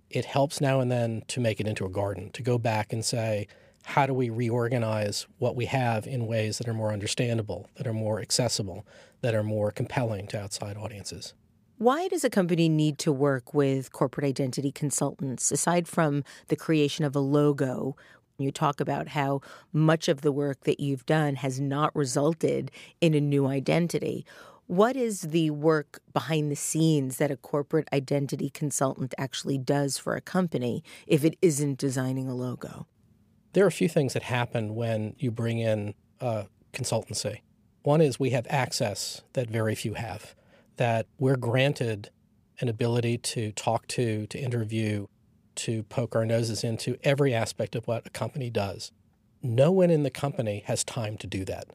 It 0.10 0.26
helps 0.26 0.60
now 0.60 0.80
and 0.80 0.92
then 0.92 1.22
to 1.28 1.40
make 1.40 1.60
it 1.60 1.68
into 1.68 1.86
a 1.86 1.90
garden, 1.90 2.32
to 2.32 2.42
go 2.42 2.58
back 2.58 2.92
and 2.92 3.06
say, 3.06 3.46
how 3.84 4.06
do 4.06 4.14
we 4.14 4.30
reorganize 4.30 5.28
what 5.40 5.56
we 5.56 5.66
have 5.66 6.08
in 6.08 6.28
ways 6.28 6.58
that 6.58 6.68
are 6.68 6.74
more 6.74 6.94
understandable, 6.94 7.70
that 7.76 7.88
are 7.88 7.94
more 7.94 8.22
accessible, 8.22 8.86
that 9.22 9.36
are 9.36 9.44
more 9.44 9.72
compelling 9.72 10.28
to 10.28 10.40
outside 10.40 10.78
audiences? 10.78 11.34
Why 11.78 12.08
does 12.08 12.24
a 12.24 12.30
company 12.30 12.70
need 12.70 13.00
to 13.00 13.12
work 13.12 13.54
with 13.54 13.92
corporate 13.92 14.26
identity 14.26 14.72
consultants 14.72 15.52
aside 15.52 15.88
from 15.88 16.24
the 16.48 16.56
creation 16.56 17.06
of 17.06 17.16
a 17.16 17.20
logo? 17.20 17.96
You 18.38 18.52
talk 18.52 18.80
about 18.80 19.10
how 19.10 19.42
much 19.74 20.08
of 20.08 20.22
the 20.22 20.32
work 20.32 20.62
that 20.62 20.80
you've 20.80 21.06
done 21.06 21.36
has 21.36 21.60
not 21.60 21.96
resulted 21.96 22.72
in 23.02 23.14
a 23.14 23.20
new 23.20 23.48
identity. 23.48 24.26
What 24.68 24.96
is 24.96 25.22
the 25.22 25.50
work 25.50 26.00
behind 26.14 26.52
the 26.52 26.56
scenes 26.56 27.18
that 27.18 27.32
a 27.32 27.36
corporate 27.36 27.90
identity 27.92 28.50
consultant 28.50 29.14
actually 29.18 29.58
does 29.58 29.98
for 29.98 30.16
a 30.16 30.22
company 30.22 30.84
if 31.08 31.26
it 31.26 31.36
isn't 31.42 31.78
designing 31.78 32.30
a 32.30 32.36
logo? 32.36 32.86
There 33.54 33.66
are 33.66 33.68
a 33.68 33.72
few 33.72 33.90
things 33.90 34.14
that 34.14 34.24
happen 34.24 34.76
when 34.76 35.14
you 35.18 35.30
bring 35.30 35.60
in 35.60 35.94
a 36.22 36.46
consultancy. 36.72 37.42
One 37.84 38.00
is 38.00 38.20
we 38.20 38.30
have 38.30 38.48
access 38.50 39.24
that 39.34 39.50
very 39.50 39.76
few 39.76 39.96
have, 39.96 40.36
that 40.78 41.08
we're 41.20 41.36
granted 41.36 42.12
an 42.62 42.70
ability 42.70 43.18
to 43.18 43.52
talk 43.52 43.88
to, 43.88 44.26
to 44.28 44.40
interview, 44.40 45.08
to 45.56 45.84
poke 45.84 46.16
our 46.16 46.26
noses 46.26 46.64
into 46.64 46.98
every 47.04 47.34
aspect 47.34 47.76
of 47.76 47.86
what 47.88 48.08
a 48.08 48.10
company 48.12 48.50
does. 48.50 48.94
No 49.44 49.72
one 49.72 49.90
in 49.90 50.04
the 50.04 50.10
company 50.10 50.64
has 50.68 50.86
time 50.86 51.18
to 51.18 51.28
do 51.28 51.44
that. 51.46 51.66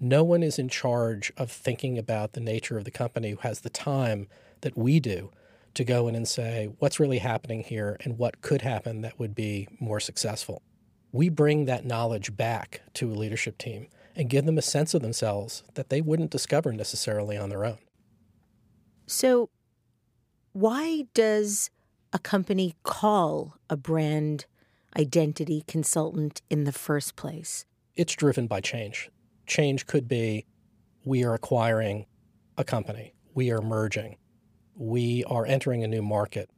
No 0.00 0.24
one 0.24 0.42
is 0.42 0.58
in 0.58 0.68
charge 0.68 1.32
of 1.36 1.50
thinking 1.50 1.98
about 1.98 2.32
the 2.32 2.40
nature 2.40 2.78
of 2.78 2.84
the 2.84 2.90
company 2.90 3.30
who 3.30 3.38
has 3.38 3.60
the 3.60 3.70
time 3.70 4.28
that 4.62 4.76
we 4.76 5.00
do 5.00 5.30
to 5.74 5.84
go 5.84 6.08
in 6.08 6.14
and 6.14 6.26
say 6.26 6.70
what's 6.78 6.98
really 6.98 7.18
happening 7.18 7.62
here 7.62 7.98
and 8.04 8.16
what 8.16 8.40
could 8.40 8.62
happen 8.62 9.02
that 9.02 9.18
would 9.18 9.34
be 9.34 9.68
more 9.80 10.00
successful 10.00 10.62
we 11.16 11.30
bring 11.30 11.64
that 11.64 11.86
knowledge 11.86 12.36
back 12.36 12.82
to 12.92 13.10
a 13.10 13.14
leadership 13.14 13.56
team 13.56 13.86
and 14.14 14.28
give 14.28 14.44
them 14.44 14.58
a 14.58 14.62
sense 14.62 14.92
of 14.92 15.00
themselves 15.00 15.62
that 15.74 15.88
they 15.88 16.02
wouldn't 16.02 16.30
discover 16.30 16.72
necessarily 16.72 17.38
on 17.38 17.48
their 17.48 17.64
own. 17.64 17.78
So, 19.06 19.48
why 20.52 21.06
does 21.14 21.70
a 22.12 22.18
company 22.18 22.74
call 22.82 23.56
a 23.70 23.76
brand 23.76 24.44
identity 24.98 25.64
consultant 25.66 26.42
in 26.50 26.64
the 26.64 26.72
first 26.72 27.16
place? 27.16 27.64
It's 27.94 28.14
driven 28.14 28.46
by 28.46 28.60
change. 28.60 29.10
Change 29.46 29.86
could 29.86 30.08
be 30.08 30.44
we 31.04 31.24
are 31.24 31.34
acquiring 31.34 32.04
a 32.58 32.64
company, 32.64 33.14
we 33.34 33.50
are 33.50 33.62
merging, 33.62 34.16
we 34.74 35.24
are 35.24 35.46
entering 35.46 35.82
a 35.82 35.88
new 35.88 36.02
market, 36.02 36.50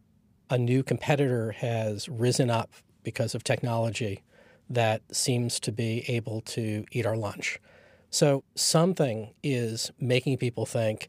a 0.51 0.59
new 0.59 0.83
competitor 0.83 1.53
has 1.53 2.09
risen 2.09 2.51
up 2.51 2.73
because 3.05 3.35
of 3.35 3.45
technology 3.45 4.23
that 4.71 5.03
seems 5.15 5.59
to 5.61 5.73
be 5.73 6.05
able 6.09 6.41
to 6.43 6.85
eat 6.93 7.07
our 7.07 7.17
lunch. 7.17 7.59
So 8.11 8.45
something 8.55 9.35
is 9.43 9.91
making 10.01 10.39
people 10.39 10.67
think 10.67 11.09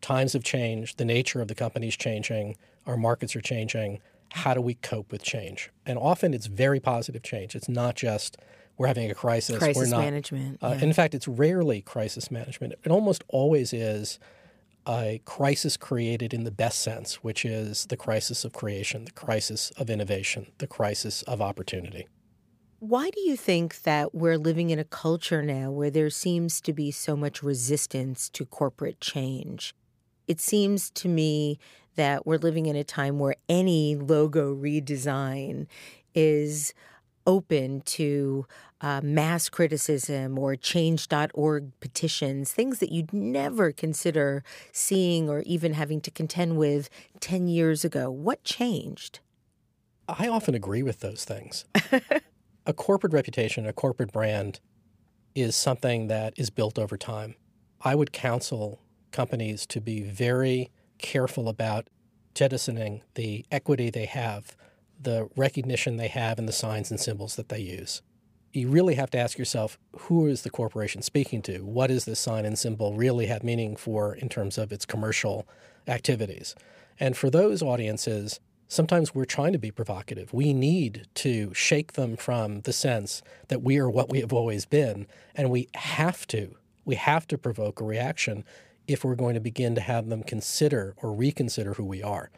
times 0.00 0.32
have 0.32 0.44
changed, 0.44 0.98
the 0.98 1.04
nature 1.04 1.40
of 1.40 1.48
the 1.48 1.54
company 1.54 1.88
is 1.88 1.96
changing, 1.96 2.56
our 2.86 2.96
markets 2.96 3.36
are 3.36 3.40
changing. 3.40 4.00
How 4.32 4.54
do 4.54 4.60
we 4.60 4.74
cope 4.74 5.10
with 5.10 5.22
change? 5.22 5.70
And 5.84 5.98
often 5.98 6.34
it's 6.34 6.46
very 6.46 6.78
positive 6.78 7.22
change. 7.22 7.56
It's 7.56 7.68
not 7.68 7.96
just 7.96 8.36
we're 8.78 8.86
having 8.86 9.10
a 9.10 9.14
crisis. 9.14 9.58
Crisis 9.58 9.76
we're 9.76 9.96
not, 9.96 10.00
management. 10.00 10.58
Uh, 10.62 10.76
yeah. 10.78 10.84
In 10.84 10.92
fact, 10.92 11.14
it's 11.14 11.28
rarely 11.28 11.82
crisis 11.82 12.30
management. 12.30 12.74
It 12.84 12.90
almost 12.90 13.24
always 13.28 13.72
is 13.72 14.18
a 14.88 15.20
crisis 15.24 15.76
created 15.76 16.32
in 16.32 16.44
the 16.44 16.50
best 16.50 16.80
sense, 16.80 17.16
which 17.16 17.44
is 17.44 17.86
the 17.86 17.96
crisis 17.96 18.44
of 18.44 18.52
creation, 18.52 19.04
the 19.04 19.12
crisis 19.12 19.70
of 19.72 19.90
innovation, 19.90 20.46
the 20.58 20.66
crisis 20.66 21.22
of 21.22 21.42
opportunity. 21.42 22.06
Why 22.80 23.10
do 23.10 23.20
you 23.20 23.36
think 23.36 23.82
that 23.82 24.14
we're 24.14 24.38
living 24.38 24.70
in 24.70 24.78
a 24.78 24.84
culture 24.84 25.42
now 25.42 25.70
where 25.70 25.90
there 25.90 26.08
seems 26.08 26.62
to 26.62 26.72
be 26.72 26.90
so 26.90 27.14
much 27.14 27.42
resistance 27.42 28.30
to 28.30 28.46
corporate 28.46 29.02
change? 29.02 29.74
It 30.26 30.40
seems 30.40 30.88
to 30.92 31.06
me 31.06 31.58
that 31.96 32.26
we're 32.26 32.38
living 32.38 32.64
in 32.64 32.76
a 32.76 32.82
time 32.82 33.18
where 33.18 33.34
any 33.50 33.96
logo 33.96 34.56
redesign 34.56 35.66
is 36.14 36.72
open 37.26 37.82
to 37.82 38.46
uh, 38.80 39.02
mass 39.04 39.50
criticism 39.50 40.38
or 40.38 40.56
change.org 40.56 41.72
petitions, 41.80 42.50
things 42.50 42.78
that 42.78 42.90
you'd 42.90 43.12
never 43.12 43.72
consider 43.72 44.42
seeing 44.72 45.28
or 45.28 45.40
even 45.40 45.74
having 45.74 46.00
to 46.00 46.10
contend 46.10 46.56
with 46.56 46.88
10 47.20 47.46
years 47.46 47.84
ago. 47.84 48.10
What 48.10 48.42
changed? 48.42 49.20
I 50.08 50.28
often 50.28 50.54
agree 50.54 50.82
with 50.82 51.00
those 51.00 51.26
things. 51.26 51.66
a 52.70 52.72
corporate 52.72 53.12
reputation, 53.12 53.66
a 53.66 53.72
corporate 53.72 54.12
brand 54.12 54.60
is 55.34 55.56
something 55.56 56.06
that 56.06 56.32
is 56.36 56.50
built 56.50 56.78
over 56.78 56.96
time. 56.96 57.34
I 57.82 57.96
would 57.96 58.12
counsel 58.12 58.80
companies 59.10 59.66
to 59.66 59.80
be 59.80 60.02
very 60.02 60.70
careful 60.98 61.48
about 61.48 61.88
jettisoning 62.34 63.02
the 63.16 63.44
equity 63.50 63.90
they 63.90 64.06
have, 64.06 64.56
the 65.00 65.28
recognition 65.36 65.96
they 65.96 66.08
have, 66.08 66.38
and 66.38 66.46
the 66.46 66.52
signs 66.52 66.90
and 66.90 67.00
symbols 67.00 67.34
that 67.36 67.48
they 67.48 67.58
use. 67.58 68.02
You 68.52 68.68
really 68.68 68.94
have 68.94 69.10
to 69.10 69.18
ask 69.18 69.36
yourself 69.36 69.76
who 69.96 70.26
is 70.26 70.42
the 70.42 70.50
corporation 70.50 71.02
speaking 71.02 71.42
to? 71.42 71.64
What 71.64 71.88
does 71.88 72.04
this 72.04 72.20
sign 72.20 72.44
and 72.44 72.58
symbol 72.58 72.94
really 72.94 73.26
have 73.26 73.42
meaning 73.42 73.74
for 73.74 74.14
in 74.14 74.28
terms 74.28 74.58
of 74.58 74.70
its 74.70 74.86
commercial 74.86 75.46
activities? 75.88 76.54
And 77.00 77.16
for 77.16 77.30
those 77.30 77.62
audiences, 77.62 78.38
sometimes 78.70 79.12
we're 79.12 79.24
trying 79.24 79.52
to 79.52 79.58
be 79.58 79.72
provocative. 79.72 80.32
We 80.32 80.54
need 80.54 81.08
to 81.16 81.52
shake 81.52 81.94
them 81.94 82.16
from 82.16 82.60
the 82.60 82.72
sense 82.72 83.20
that 83.48 83.62
we 83.62 83.78
are 83.78 83.90
what 83.90 84.08
we 84.08 84.20
have 84.20 84.32
always 84.32 84.64
been, 84.64 85.08
and 85.34 85.50
we 85.50 85.68
have 85.74 86.26
to. 86.28 86.54
We 86.84 86.94
have 86.94 87.26
to 87.28 87.36
provoke 87.36 87.80
a 87.80 87.84
reaction 87.84 88.44
if 88.86 89.04
we're 89.04 89.16
going 89.16 89.34
to 89.34 89.40
begin 89.40 89.74
to 89.74 89.80
have 89.80 90.08
them 90.08 90.22
consider 90.22 90.94
or 91.02 91.12
reconsider 91.12 91.74
who 91.74 91.84
we 91.84 92.00
are. 92.02 92.30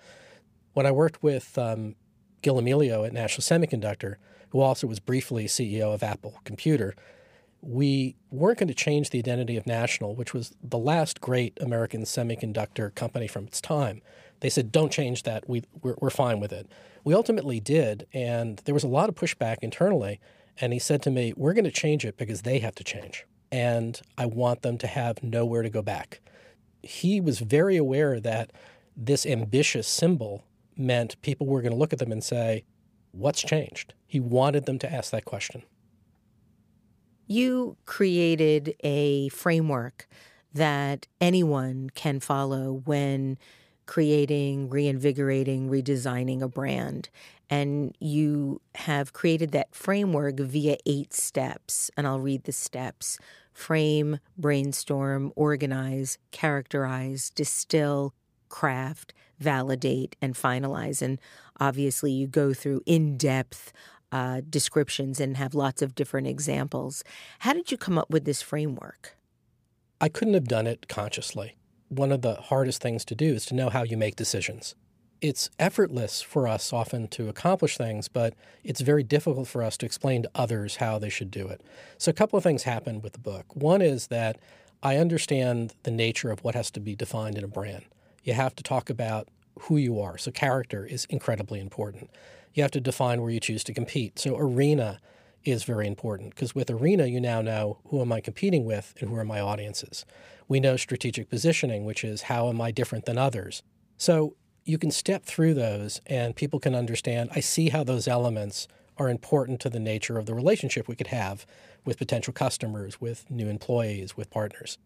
When 0.72 0.86
I 0.86 0.90
worked 0.90 1.22
with 1.22 1.56
um, 1.58 1.96
Gil 2.40 2.60
Amelio 2.60 3.06
at 3.06 3.12
National 3.12 3.42
Semiconductor, 3.42 4.16
who 4.50 4.60
also 4.60 4.86
was 4.86 5.00
briefly 5.00 5.44
CEO 5.44 5.92
of 5.92 6.02
Apple 6.02 6.40
Computer, 6.44 6.94
we 7.60 8.16
weren't 8.30 8.58
going 8.58 8.68
to 8.68 8.74
change 8.74 9.10
the 9.10 9.18
identity 9.18 9.58
of 9.58 9.66
National, 9.66 10.14
which 10.14 10.32
was 10.32 10.54
the 10.62 10.78
last 10.78 11.20
great 11.20 11.56
American 11.60 12.02
semiconductor 12.02 12.92
company 12.94 13.28
from 13.28 13.46
its 13.46 13.60
time 13.60 14.00
They 14.42 14.50
said, 14.50 14.72
don't 14.72 14.90
change 14.90 15.22
that. 15.22 15.48
We, 15.48 15.62
we're, 15.82 15.94
we're 16.00 16.10
fine 16.10 16.40
with 16.40 16.52
it. 16.52 16.68
We 17.04 17.14
ultimately 17.14 17.60
did, 17.60 18.08
and 18.12 18.60
there 18.64 18.74
was 18.74 18.82
a 18.82 18.88
lot 18.88 19.08
of 19.08 19.14
pushback 19.14 19.58
internally. 19.62 20.18
And 20.60 20.72
he 20.72 20.80
said 20.80 21.00
to 21.02 21.10
me, 21.10 21.32
We're 21.36 21.54
going 21.54 21.64
to 21.64 21.70
change 21.70 22.04
it 22.04 22.16
because 22.16 22.42
they 22.42 22.58
have 22.58 22.74
to 22.74 22.84
change. 22.84 23.24
And 23.52 24.00
I 24.18 24.26
want 24.26 24.62
them 24.62 24.78
to 24.78 24.88
have 24.88 25.22
nowhere 25.22 25.62
to 25.62 25.70
go 25.70 25.80
back. 25.80 26.20
He 26.82 27.20
was 27.20 27.38
very 27.38 27.76
aware 27.76 28.18
that 28.18 28.50
this 28.96 29.24
ambitious 29.24 29.86
symbol 29.86 30.44
meant 30.76 31.20
people 31.22 31.46
were 31.46 31.62
going 31.62 31.72
to 31.72 31.78
look 31.78 31.92
at 31.92 32.00
them 32.00 32.10
and 32.10 32.22
say, 32.22 32.64
What's 33.12 33.42
changed? 33.42 33.94
He 34.06 34.18
wanted 34.18 34.66
them 34.66 34.80
to 34.80 34.92
ask 34.92 35.12
that 35.12 35.24
question. 35.24 35.62
You 37.28 37.76
created 37.86 38.74
a 38.82 39.28
framework 39.28 40.08
that 40.52 41.06
anyone 41.20 41.90
can 41.94 42.18
follow 42.18 42.82
when 42.84 43.38
creating, 43.86 44.70
reinvigorating, 44.70 45.68
redesigning 45.68 46.42
a 46.42 46.48
brand. 46.48 47.08
And 47.50 47.94
you 48.00 48.60
have 48.76 49.12
created 49.12 49.52
that 49.52 49.74
framework 49.74 50.38
via 50.38 50.76
eight 50.86 51.12
steps. 51.12 51.90
And 51.96 52.06
I'll 52.06 52.20
read 52.20 52.44
the 52.44 52.52
steps 52.52 53.18
frame, 53.52 54.18
brainstorm, 54.38 55.30
organize, 55.36 56.16
characterize, 56.30 57.28
distill, 57.30 58.14
craft, 58.48 59.12
validate, 59.38 60.16
and 60.22 60.34
finalize. 60.34 61.02
And 61.02 61.18
obviously, 61.60 62.12
you 62.12 62.26
go 62.26 62.54
through 62.54 62.82
in 62.86 63.18
depth 63.18 63.72
uh, 64.10 64.40
descriptions 64.48 65.20
and 65.20 65.36
have 65.36 65.54
lots 65.54 65.82
of 65.82 65.94
different 65.94 66.28
examples. 66.28 67.02
How 67.40 67.52
did 67.52 67.70
you 67.70 67.76
come 67.76 67.98
up 67.98 68.10
with 68.10 68.24
this 68.24 68.40
framework? 68.42 69.16
I 70.00 70.08
couldn't 70.08 70.34
have 70.34 70.48
done 70.48 70.66
it 70.66 70.88
consciously 70.88 71.56
one 71.92 72.10
of 72.10 72.22
the 72.22 72.34
hardest 72.34 72.80
things 72.80 73.04
to 73.04 73.14
do 73.14 73.34
is 73.34 73.44
to 73.46 73.54
know 73.54 73.68
how 73.68 73.82
you 73.82 73.96
make 73.96 74.16
decisions. 74.16 74.74
It's 75.20 75.50
effortless 75.58 76.22
for 76.22 76.48
us 76.48 76.72
often 76.72 77.06
to 77.08 77.28
accomplish 77.28 77.76
things, 77.76 78.08
but 78.08 78.34
it's 78.64 78.80
very 78.80 79.02
difficult 79.02 79.46
for 79.46 79.62
us 79.62 79.76
to 79.76 79.86
explain 79.86 80.22
to 80.22 80.30
others 80.34 80.76
how 80.76 80.98
they 80.98 81.10
should 81.10 81.30
do 81.30 81.46
it. 81.48 81.60
So, 81.98 82.10
a 82.10 82.14
couple 82.14 82.36
of 82.36 82.42
things 82.42 82.64
happened 82.64 83.02
with 83.02 83.12
the 83.12 83.20
book. 83.20 83.54
One 83.54 83.82
is 83.82 84.08
that 84.08 84.38
I 84.82 84.96
understand 84.96 85.74
the 85.84 85.92
nature 85.92 86.32
of 86.32 86.42
what 86.42 86.56
has 86.56 86.70
to 86.72 86.80
be 86.80 86.96
defined 86.96 87.38
in 87.38 87.44
a 87.44 87.48
brand. 87.48 87.84
You 88.24 88.32
have 88.32 88.56
to 88.56 88.62
talk 88.64 88.90
about 88.90 89.28
who 89.60 89.76
you 89.76 90.00
are. 90.00 90.18
So, 90.18 90.32
character 90.32 90.84
is 90.84 91.04
incredibly 91.04 91.60
important. 91.60 92.10
You 92.54 92.62
have 92.62 92.72
to 92.72 92.80
define 92.80 93.20
where 93.20 93.30
you 93.30 93.40
choose 93.40 93.62
to 93.64 93.74
compete. 93.74 94.18
So, 94.18 94.36
arena 94.36 94.98
is 95.44 95.64
very 95.64 95.86
important 95.86 96.30
because 96.30 96.54
with 96.54 96.70
Arena, 96.70 97.06
you 97.06 97.20
now 97.20 97.40
know 97.40 97.78
who 97.88 98.00
am 98.00 98.12
I 98.12 98.20
competing 98.20 98.64
with 98.64 98.94
and 99.00 99.10
who 99.10 99.16
are 99.16 99.24
my 99.24 99.40
audiences. 99.40 100.04
We 100.48 100.60
know 100.60 100.76
strategic 100.76 101.28
positioning, 101.28 101.84
which 101.84 102.04
is 102.04 102.22
how 102.22 102.48
am 102.48 102.60
I 102.60 102.70
different 102.70 103.06
than 103.06 103.18
others. 103.18 103.62
So 103.96 104.36
you 104.64 104.78
can 104.78 104.90
step 104.90 105.24
through 105.24 105.54
those 105.54 106.00
and 106.06 106.36
people 106.36 106.60
can 106.60 106.74
understand 106.74 107.30
I 107.34 107.40
see 107.40 107.70
how 107.70 107.84
those 107.84 108.06
elements 108.06 108.68
are 108.98 109.08
important 109.08 109.60
to 109.60 109.70
the 109.70 109.80
nature 109.80 110.18
of 110.18 110.26
the 110.26 110.34
relationship 110.34 110.86
we 110.86 110.96
could 110.96 111.08
have 111.08 111.46
with 111.84 111.98
potential 111.98 112.32
customers, 112.32 113.00
with 113.00 113.30
new 113.30 113.48
employees, 113.48 114.16
with 114.16 114.30
partners. 114.30 114.78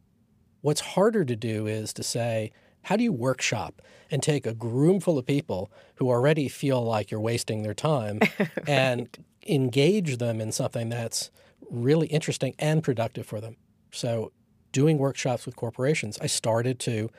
What's 0.63 0.81
harder 0.81 1.25
to 1.25 1.37
do 1.37 1.67
is 1.67 1.93
to 1.95 2.03
say, 2.03 2.53
how 2.87 2.95
do 2.95 3.03
you 3.03 3.13
workshop 3.13 3.83
and 4.13 4.23
take 4.23 4.47
a 4.47 4.55
room 4.55 5.01
full 5.01 5.19
of 5.19 5.27
people 5.27 5.73
who 5.97 6.09
already 6.09 6.49
feel 6.49 6.81
like 6.85 7.11
you're 7.11 7.19
wasting 7.21 7.63
their 7.65 7.75
time 7.75 8.21
right. 8.39 8.69
and 8.69 9.25
engage 9.45 10.19
them 10.19 10.41
in 10.41 10.53
something 10.53 10.89
that's 10.89 11.33
really 11.69 12.07
interesting 12.07 12.55
and 12.61 12.85
productive 12.85 13.27
for 13.27 13.41
them. 13.41 13.57
So, 13.91 14.31
doing 14.71 14.99
workshops 14.99 15.47
with 15.47 15.57
corporations, 15.57 16.17
I 16.21 16.29
started 16.29 16.79
to 16.81 17.11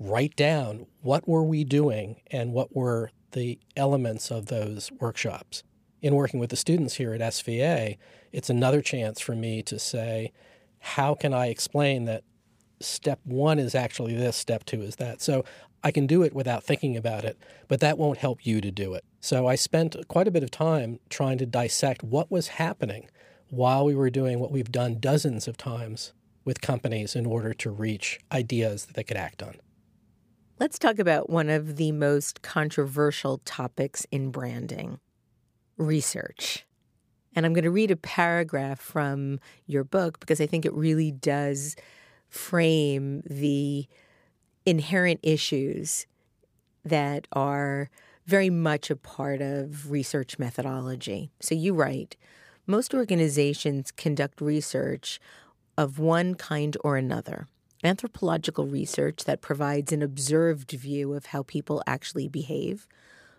write 0.00 0.34
down 0.34 0.86
what 1.02 1.28
were 1.28 1.44
we 1.44 1.62
doing 1.62 2.22
and 2.30 2.54
what 2.54 2.74
were 2.74 3.10
the 3.32 3.58
elements 3.76 4.30
of 4.30 4.46
those 4.46 4.90
workshops. 4.92 5.62
In 6.00 6.14
working 6.14 6.40
with 6.40 6.48
the 6.48 6.56
students 6.56 6.94
here 6.94 7.12
at 7.12 7.20
SVA, 7.20 7.98
it's 8.32 8.48
another 8.48 8.80
chance 8.80 9.20
for 9.20 9.34
me 9.34 9.62
to 9.64 9.78
say, 9.78 10.32
how 10.78 11.14
can 11.14 11.34
I 11.34 11.48
explain 11.48 12.06
that 12.06 12.24
step 12.82 13.20
one 13.24 13.58
is 13.58 13.74
actually 13.74 14.14
this, 14.14 14.36
step 14.36 14.64
two 14.64 14.82
is 14.82 14.96
that? 14.96 15.20
So 15.20 15.44
I 15.84 15.90
can 15.90 16.06
do 16.06 16.22
it 16.22 16.34
without 16.34 16.62
thinking 16.62 16.96
about 16.96 17.24
it, 17.24 17.38
but 17.68 17.80
that 17.80 17.98
won't 17.98 18.18
help 18.18 18.46
you 18.46 18.60
to 18.60 18.70
do 18.70 18.94
it. 18.94 19.04
So 19.20 19.46
I 19.46 19.56
spent 19.56 19.96
quite 20.08 20.28
a 20.28 20.32
bit 20.32 20.42
of 20.42 20.50
time 20.50 21.00
trying 21.10 21.38
to 21.38 21.46
dissect 21.46 22.02
what 22.02 22.30
was 22.30 22.48
happening 22.48 23.08
while 23.50 23.84
we 23.84 23.94
were 23.94 24.10
doing 24.10 24.38
what 24.38 24.52
we've 24.52 24.72
done 24.72 24.98
dozens 24.98 25.48
of 25.48 25.56
times 25.56 26.12
with 26.44 26.60
companies 26.60 27.14
in 27.14 27.26
order 27.26 27.52
to 27.54 27.70
reach 27.70 28.18
ideas 28.30 28.86
that 28.86 28.94
they 28.94 29.04
could 29.04 29.16
act 29.16 29.42
on. 29.42 29.56
Let's 30.58 30.78
talk 30.78 30.98
about 30.98 31.28
one 31.28 31.50
of 31.50 31.76
the 31.76 31.92
most 31.92 32.42
controversial 32.42 33.38
topics 33.44 34.06
in 34.10 34.30
branding 34.30 35.00
research. 35.76 36.66
And 37.34 37.46
I'm 37.46 37.52
going 37.52 37.64
to 37.64 37.70
read 37.70 37.90
a 37.90 37.96
paragraph 37.96 38.80
from 38.80 39.40
your 39.66 39.84
book 39.84 40.20
because 40.20 40.40
I 40.40 40.46
think 40.46 40.64
it 40.64 40.74
really 40.74 41.10
does 41.10 41.74
frame 42.32 43.22
the 43.26 43.86
inherent 44.64 45.20
issues 45.22 46.06
that 46.82 47.28
are 47.30 47.90
very 48.26 48.48
much 48.48 48.90
a 48.90 48.96
part 48.96 49.42
of 49.42 49.90
research 49.90 50.38
methodology. 50.38 51.30
So 51.40 51.54
you 51.54 51.74
write 51.74 52.16
most 52.66 52.94
organizations 52.94 53.90
conduct 53.90 54.40
research 54.40 55.20
of 55.76 55.98
one 55.98 56.34
kind 56.34 56.76
or 56.82 56.96
another. 56.96 57.48
Anthropological 57.84 58.66
research 58.66 59.24
that 59.24 59.42
provides 59.42 59.92
an 59.92 60.02
observed 60.02 60.70
view 60.70 61.12
of 61.12 61.26
how 61.26 61.42
people 61.42 61.82
actually 61.86 62.28
behave, 62.28 62.86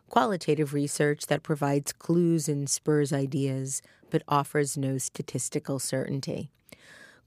qualitative 0.10 0.74
research 0.74 1.26
that 1.28 1.42
provides 1.42 1.94
clues 1.94 2.48
and 2.48 2.70
spurs 2.70 3.12
ideas 3.12 3.82
but 4.12 4.22
offers 4.28 4.78
no 4.78 5.00
statistical 5.00 5.80
certainty 5.80 6.52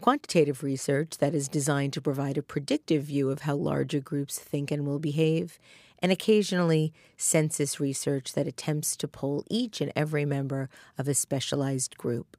quantitative 0.01 0.63
research 0.63 1.19
that 1.19 1.35
is 1.35 1.49
designed 1.49 1.93
to 1.93 2.01
provide 2.01 2.37
a 2.37 2.43
predictive 2.43 3.05
view 3.05 3.31
of 3.31 3.41
how 3.41 3.55
larger 3.57 4.01
groups 4.01 4.39
think 4.39 4.71
and 4.71 4.87
will 4.87 4.99
behave, 4.99 5.59
and 6.01 6.13
occasionally 6.13 6.93
census 7.17 7.81
research 7.81 8.35
that 8.35 8.47
attempts 8.47 8.97
to 8.97 9.09
poll 9.09 9.45
each 9.49 9.81
and 9.81 9.93
every 9.97 10.25
member 10.25 10.69
of 10.99 11.09
a 11.09 11.15
specialized 11.15 11.97
group. 11.97 12.37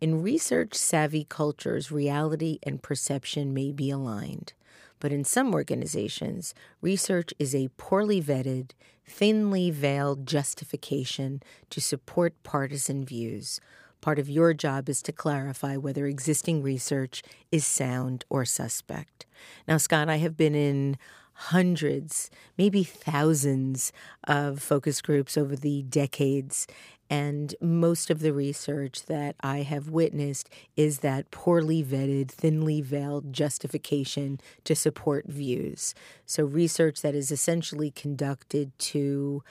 In 0.00 0.22
research 0.22 0.74
savvy 0.74 1.24
cultures, 1.28 1.90
reality 1.90 2.58
and 2.62 2.82
perception 2.82 3.52
may 3.52 3.72
be 3.72 3.90
aligned, 3.90 4.52
but 5.00 5.10
in 5.10 5.24
some 5.24 5.54
organizations, 5.54 6.54
research 6.80 7.32
is 7.38 7.54
a 7.54 7.70
poorly 7.76 8.22
vetted, 8.22 8.72
thinly 9.06 9.70
veiled 9.70 10.26
justification 10.26 11.42
to 11.70 11.80
support 11.80 12.40
partisan 12.42 13.04
views 13.04 13.60
Part 14.00 14.18
of 14.18 14.28
your 14.28 14.54
job 14.54 14.88
is 14.88 15.02
to 15.02 15.12
clarify 15.12 15.76
whether 15.76 16.06
existing 16.06 16.62
research 16.62 17.22
is 17.50 17.66
sound 17.66 18.24
or 18.28 18.44
suspect. 18.44 19.26
Now, 19.66 19.76
Scott, 19.76 20.08
I 20.08 20.16
have 20.16 20.36
been 20.36 20.54
in 20.54 20.96
hundreds, 21.32 22.30
maybe 22.56 22.82
thousands 22.82 23.92
of 24.24 24.60
focus 24.60 25.00
groups 25.00 25.36
over 25.36 25.54
the 25.54 25.82
decades. 25.82 26.66
And 27.10 27.54
most 27.60 28.10
of 28.10 28.20
the 28.20 28.32
research 28.32 29.06
that 29.06 29.36
I 29.40 29.58
have 29.62 29.88
witnessed 29.88 30.50
is 30.76 30.98
that 30.98 31.30
poorly 31.30 31.82
vetted, 31.82 32.28
thinly 32.28 32.82
veiled 32.82 33.32
justification 33.32 34.40
to 34.64 34.74
support 34.74 35.26
views. 35.26 35.94
So, 36.26 36.44
research 36.44 37.00
that 37.02 37.14
is 37.14 37.30
essentially 37.30 37.90
conducted 37.92 38.76
to 38.78 39.42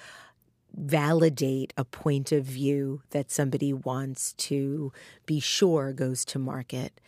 validate 0.76 1.74
a 1.78 1.86
point 1.86 2.32
of 2.32 2.44
view 2.46 3.02
that 3.10 3.32
somebody 3.32 3.74
wants 3.74 4.34
to 4.34 4.92
be 5.26 5.40
sure 5.40 5.94
goes 5.94 6.24
to 6.26 6.40
market. 6.40 7.00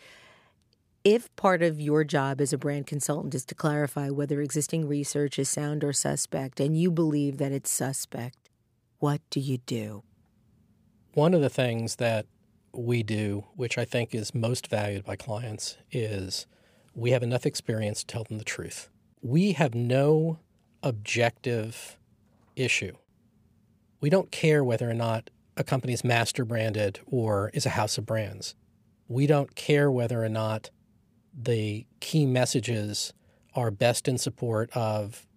If 1.04 1.34
part 1.36 1.62
of 1.62 1.80
your 1.80 2.04
job 2.04 2.42
as 2.42 2.52
a 2.52 2.58
brand 2.58 2.88
consultant 2.88 3.34
is 3.34 3.46
to 3.46 3.56
clarify 3.56 4.10
whether 4.10 4.42
existing 4.42 4.88
research 4.88 5.40
is 5.40 5.50
sound 5.50 5.84
or 5.84 5.94
suspect, 5.94 6.60
and 6.60 6.78
you 6.78 6.92
believe 6.92 7.38
that 7.38 7.52
it's 7.52 7.72
suspect, 7.72 8.50
what 9.00 9.22
do 9.30 9.40
you 9.40 9.60
do? 9.60 10.04
One 11.14 11.34
of 11.34 11.42
the 11.42 11.50
things 11.50 11.96
that 11.98 12.26
we 12.74 13.02
do, 13.02 13.46
which 13.56 13.78
I 13.78 13.86
think 13.86 14.14
is 14.14 14.36
most 14.36 14.68
valued 14.68 15.06
by 15.06 15.16
clients, 15.16 15.78
is 15.92 16.46
we 16.94 17.12
have 17.12 17.24
enough 17.24 17.46
experience 17.46 18.02
to 18.02 18.08
tell 18.08 18.24
them 18.26 18.38
the 18.38 18.44
truth. 18.44 18.90
We 19.22 19.54
have 19.54 19.74
no 19.74 20.40
objective 20.84 21.98
issue 22.56 22.94
we 24.02 24.10
don't 24.10 24.32
care 24.32 24.64
whether 24.64 24.90
or 24.90 24.94
not 24.94 25.30
a 25.58 25.64
company 25.64 25.94
is 25.94 26.04
master 26.04 26.46
branded 26.46 27.00
or 27.06 27.52
is 27.54 27.66
a 27.66 27.72
house 27.72 27.98
of 27.98 28.06
brands. 28.06 28.56
We 29.08 29.28
don't 29.28 29.56
care 29.56 29.92
whether 29.92 30.24
or 30.24 30.30
not 30.30 30.70
the 31.34 31.86
key 32.00 32.26
messages 32.26 33.14
are 33.56 33.72
best 33.72 34.08
in 34.08 34.18
support 34.18 34.70
of 34.76 35.28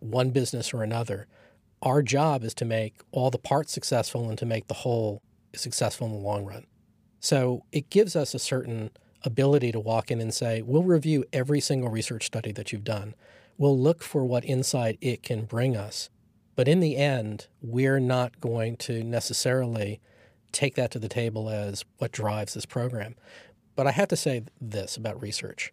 one 0.00 0.30
business 0.30 0.74
or 0.74 0.82
another. 0.82 1.26
Our 1.82 2.02
job 2.02 2.42
is 2.44 2.54
to 2.54 2.64
make 2.64 3.00
all 3.12 3.30
the 3.30 3.38
parts 3.38 3.72
successful 3.72 4.28
and 4.28 4.38
to 4.38 4.46
make 4.46 4.66
the 4.66 4.74
whole 4.74 5.22
successful 5.54 6.06
in 6.06 6.12
the 6.12 6.18
long 6.18 6.44
run. 6.44 6.66
So 7.20 7.64
it 7.72 7.90
gives 7.90 8.14
us 8.14 8.34
a 8.34 8.38
certain 8.38 8.90
ability 9.22 9.72
to 9.72 9.80
walk 9.80 10.10
in 10.10 10.20
and 10.20 10.32
say, 10.32 10.62
we'll 10.62 10.82
review 10.82 11.24
every 11.32 11.60
single 11.60 11.90
research 11.90 12.26
study 12.26 12.52
that 12.52 12.72
you've 12.72 12.84
done. 12.84 13.14
We'll 13.58 13.78
look 13.78 14.02
for 14.02 14.24
what 14.24 14.44
insight 14.44 14.98
it 15.00 15.22
can 15.22 15.44
bring 15.44 15.76
us. 15.76 16.10
But 16.56 16.68
in 16.68 16.80
the 16.80 16.96
end, 16.96 17.46
we're 17.62 18.00
not 18.00 18.40
going 18.40 18.76
to 18.78 19.04
necessarily 19.04 20.00
take 20.52 20.74
that 20.74 20.90
to 20.92 20.98
the 20.98 21.08
table 21.08 21.50
as 21.50 21.84
what 21.98 22.12
drives 22.12 22.54
this 22.54 22.66
program. 22.66 23.14
But 23.76 23.86
I 23.86 23.90
have 23.90 24.08
to 24.08 24.16
say 24.16 24.44
this 24.60 24.96
about 24.96 25.20
research 25.20 25.72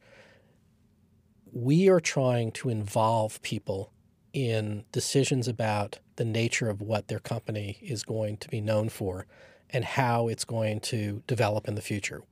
we 1.53 1.87
are 1.87 1.99
trying 1.99 2.51
to 2.51 2.67
involve 2.67 3.39
people 3.43 3.93
in 4.33 4.83
decisions 4.91 5.47
about 5.47 5.99
the 6.15 6.25
nature 6.25 6.67
of 6.67 6.81
what 6.81 7.07
their 7.07 7.19
company 7.19 7.77
is 7.81 8.03
going 8.03 8.37
to 8.37 8.49
be 8.49 8.59
known 8.59 8.89
for 8.89 9.27
and 9.69 9.85
how 9.85 10.27
it's 10.27 10.45
going 10.45 10.79
to 10.79 11.21
develop 11.27 11.67
in 11.67 11.75
the 11.75 11.81
future. 11.81 12.23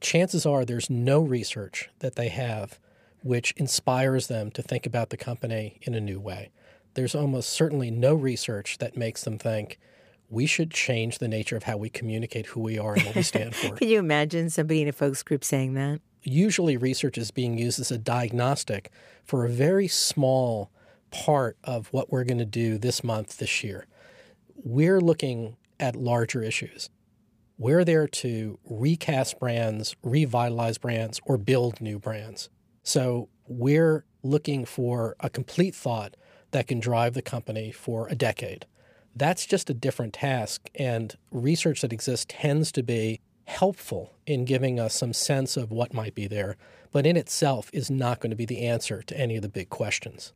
Chances 0.00 0.46
are 0.46 0.64
there's 0.64 0.88
no 0.88 1.20
research 1.20 1.90
that 1.98 2.14
they 2.14 2.28
have 2.28 2.78
which 3.24 3.52
inspires 3.56 4.28
them 4.28 4.50
to 4.50 4.62
think 4.62 4.86
about 4.86 5.10
the 5.10 5.16
company 5.16 5.78
in 5.82 5.94
a 5.94 6.00
new 6.00 6.20
way. 6.20 6.50
There's 6.94 7.14
almost 7.14 7.50
certainly 7.50 7.90
no 7.90 8.14
research 8.14 8.78
that 8.78 8.96
makes 8.96 9.24
them 9.24 9.38
think 9.38 9.78
we 10.28 10.46
should 10.46 10.70
change 10.70 11.18
the 11.18 11.28
nature 11.28 11.56
of 11.56 11.64
how 11.64 11.76
we 11.76 11.90
communicate 11.90 12.46
who 12.46 12.60
we 12.60 12.78
are 12.78 12.94
and 12.94 13.04
what 13.04 13.14
we 13.14 13.22
stand 13.22 13.54
for. 13.54 13.74
Can 13.76 13.88
you 13.88 13.98
imagine 13.98 14.48
somebody 14.50 14.82
in 14.82 14.88
a 14.88 14.92
focus 14.92 15.22
group 15.22 15.44
saying 15.44 15.74
that? 15.74 16.00
Usually, 16.22 16.76
research 16.76 17.18
is 17.18 17.30
being 17.30 17.58
used 17.58 17.80
as 17.80 17.90
a 17.90 17.98
diagnostic 17.98 18.90
for 19.24 19.44
a 19.44 19.48
very 19.50 19.88
small 19.88 20.70
part 21.10 21.58
of 21.64 21.88
what 21.92 22.10
we're 22.10 22.24
going 22.24 22.38
to 22.38 22.46
do 22.46 22.78
this 22.78 23.04
month, 23.04 23.38
this 23.38 23.62
year. 23.62 23.86
We're 24.56 25.00
looking 25.00 25.56
at 25.78 25.96
larger 25.96 26.42
issues. 26.42 26.88
We're 27.58 27.84
there 27.84 28.08
to 28.08 28.58
recast 28.64 29.38
brands, 29.38 29.94
revitalize 30.02 30.78
brands, 30.78 31.20
or 31.24 31.36
build 31.36 31.80
new 31.80 31.98
brands. 31.98 32.48
So 32.82 33.28
we're 33.46 34.04
looking 34.22 34.64
for 34.64 35.16
a 35.20 35.28
complete 35.28 35.74
thought 35.74 36.16
that 36.52 36.68
can 36.68 36.80
drive 36.80 37.14
the 37.14 37.22
company 37.22 37.72
for 37.72 38.08
a 38.08 38.14
decade. 38.14 38.66
That's 39.14 39.44
just 39.44 39.68
a 39.68 39.74
different 39.74 40.14
task, 40.14 40.70
and 40.74 41.14
research 41.30 41.82
that 41.82 41.92
exists 41.92 42.26
tends 42.28 42.72
to 42.72 42.82
be 42.82 43.20
helpful 43.44 44.14
in 44.26 44.44
giving 44.44 44.80
us 44.80 44.94
some 44.94 45.12
sense 45.12 45.56
of 45.56 45.70
what 45.70 45.92
might 45.92 46.14
be 46.14 46.26
there, 46.26 46.56
but 46.92 47.06
in 47.06 47.16
itself 47.16 47.68
is 47.72 47.90
not 47.90 48.20
going 48.20 48.30
to 48.30 48.36
be 48.36 48.46
the 48.46 48.66
answer 48.66 49.02
to 49.02 49.18
any 49.18 49.36
of 49.36 49.42
the 49.42 49.48
big 49.48 49.68
questions. 49.68 50.32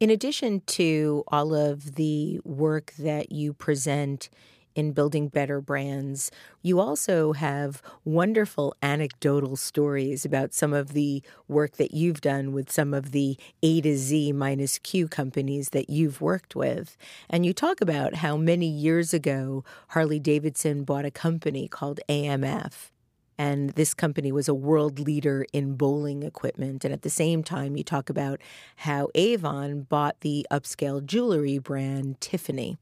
In 0.00 0.10
addition 0.10 0.62
to 0.66 1.22
all 1.28 1.54
of 1.54 1.94
the 1.94 2.40
work 2.44 2.92
that 2.98 3.30
you 3.30 3.52
present 3.52 4.30
in 4.74 4.92
building 4.92 5.28
better 5.28 5.60
brands. 5.60 6.30
You 6.62 6.80
also 6.80 7.32
have 7.32 7.82
wonderful 8.04 8.74
anecdotal 8.82 9.56
stories 9.56 10.24
about 10.24 10.54
some 10.54 10.72
of 10.72 10.92
the 10.92 11.22
work 11.48 11.76
that 11.76 11.92
you've 11.92 12.20
done 12.20 12.52
with 12.52 12.70
some 12.70 12.94
of 12.94 13.12
the 13.12 13.36
A 13.62 13.80
to 13.80 13.96
Z 13.96 14.32
minus 14.32 14.78
Q 14.78 15.08
companies 15.08 15.70
that 15.70 15.90
you've 15.90 16.20
worked 16.20 16.54
with. 16.56 16.96
And 17.28 17.44
you 17.44 17.52
talk 17.52 17.80
about 17.80 18.16
how 18.16 18.36
many 18.36 18.68
years 18.68 19.12
ago 19.12 19.64
Harley 19.88 20.18
Davidson 20.18 20.84
bought 20.84 21.04
a 21.04 21.10
company 21.10 21.68
called 21.68 22.00
AMF. 22.08 22.90
And 23.38 23.70
this 23.70 23.94
company 23.94 24.30
was 24.30 24.48
a 24.48 24.54
world 24.54 25.00
leader 25.00 25.46
in 25.52 25.74
bowling 25.74 26.22
equipment. 26.22 26.84
And 26.84 26.92
at 26.92 27.02
the 27.02 27.10
same 27.10 27.42
time, 27.42 27.76
you 27.76 27.82
talk 27.82 28.10
about 28.10 28.40
how 28.76 29.08
Avon 29.14 29.82
bought 29.82 30.20
the 30.20 30.46
upscale 30.50 31.04
jewelry 31.04 31.58
brand 31.58 32.20
Tiffany. 32.20 32.76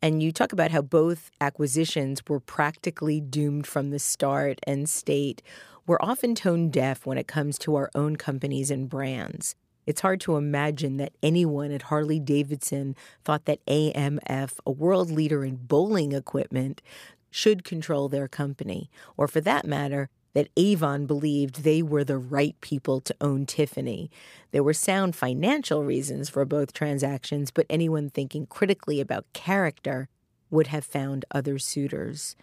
And 0.00 0.22
you 0.22 0.30
talk 0.32 0.52
about 0.52 0.70
how 0.70 0.82
both 0.82 1.30
acquisitions 1.40 2.22
were 2.28 2.40
practically 2.40 3.20
doomed 3.20 3.66
from 3.66 3.90
the 3.90 3.98
start 3.98 4.60
and 4.66 4.88
state 4.88 5.42
we're 5.88 5.96
often 6.02 6.34
tone 6.34 6.68
deaf 6.68 7.06
when 7.06 7.16
it 7.16 7.26
comes 7.26 7.58
to 7.60 7.74
our 7.74 7.90
own 7.94 8.16
companies 8.16 8.70
and 8.70 8.90
brands. 8.90 9.56
It's 9.86 10.02
hard 10.02 10.20
to 10.20 10.36
imagine 10.36 10.98
that 10.98 11.14
anyone 11.22 11.72
at 11.72 11.80
Harley 11.80 12.20
Davidson 12.20 12.94
thought 13.24 13.46
that 13.46 13.64
AMF, 13.64 14.58
a 14.66 14.70
world 14.70 15.10
leader 15.10 15.46
in 15.46 15.56
bowling 15.56 16.12
equipment, 16.12 16.82
should 17.30 17.64
control 17.64 18.10
their 18.10 18.28
company, 18.28 18.90
or 19.16 19.26
for 19.26 19.40
that 19.40 19.64
matter, 19.64 20.10
that 20.38 20.50
Avon 20.56 21.04
believed 21.04 21.64
they 21.64 21.82
were 21.82 22.04
the 22.04 22.16
right 22.16 22.54
people 22.60 23.00
to 23.00 23.12
own 23.20 23.44
Tiffany. 23.44 24.08
There 24.52 24.62
were 24.62 24.72
sound 24.72 25.16
financial 25.16 25.82
reasons 25.82 26.30
for 26.30 26.44
both 26.44 26.72
transactions, 26.72 27.50
but 27.50 27.66
anyone 27.68 28.08
thinking 28.08 28.46
critically 28.46 29.00
about 29.00 29.26
character 29.32 30.08
would 30.48 30.68
have 30.68 30.84
found 30.84 31.24
other 31.32 31.58
suitors. 31.58 32.36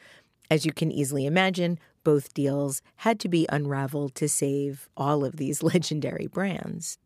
As 0.51 0.65
you 0.65 0.73
can 0.73 0.91
easily 0.91 1.25
imagine, 1.25 1.79
both 2.03 2.33
deals 2.33 2.81
had 2.97 3.17
to 3.21 3.29
be 3.29 3.47
unraveled 3.47 4.13
to 4.15 4.27
save 4.27 4.89
all 4.97 5.23
of 5.23 5.37
these 5.37 5.63
legendary 5.73 6.27
brands. 6.27 6.97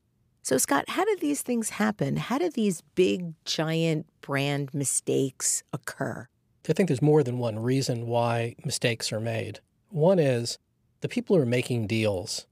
So, 0.41 0.57
Scott, 0.57 0.85
how 0.87 1.05
did 1.05 1.19
these 1.19 1.43
things 1.43 1.69
happen? 1.69 2.15
How 2.15 2.39
did 2.39 2.53
these 2.53 2.81
big, 2.95 3.35
giant 3.45 4.07
brand 4.21 4.73
mistakes 4.73 5.61
occur? 5.71 6.27
I 6.67 6.73
think 6.73 6.89
there's 6.89 6.99
more 6.99 7.21
than 7.21 7.37
one 7.37 7.59
reason 7.59 8.07
why 8.07 8.55
mistakes 8.65 9.13
are 9.13 9.19
made. 9.19 9.59
One 9.91 10.17
is 10.17 10.57
the 11.01 11.09
people 11.09 11.35
who 11.35 11.41
are 11.41 11.45
making 11.45 11.87
deals 11.87 12.45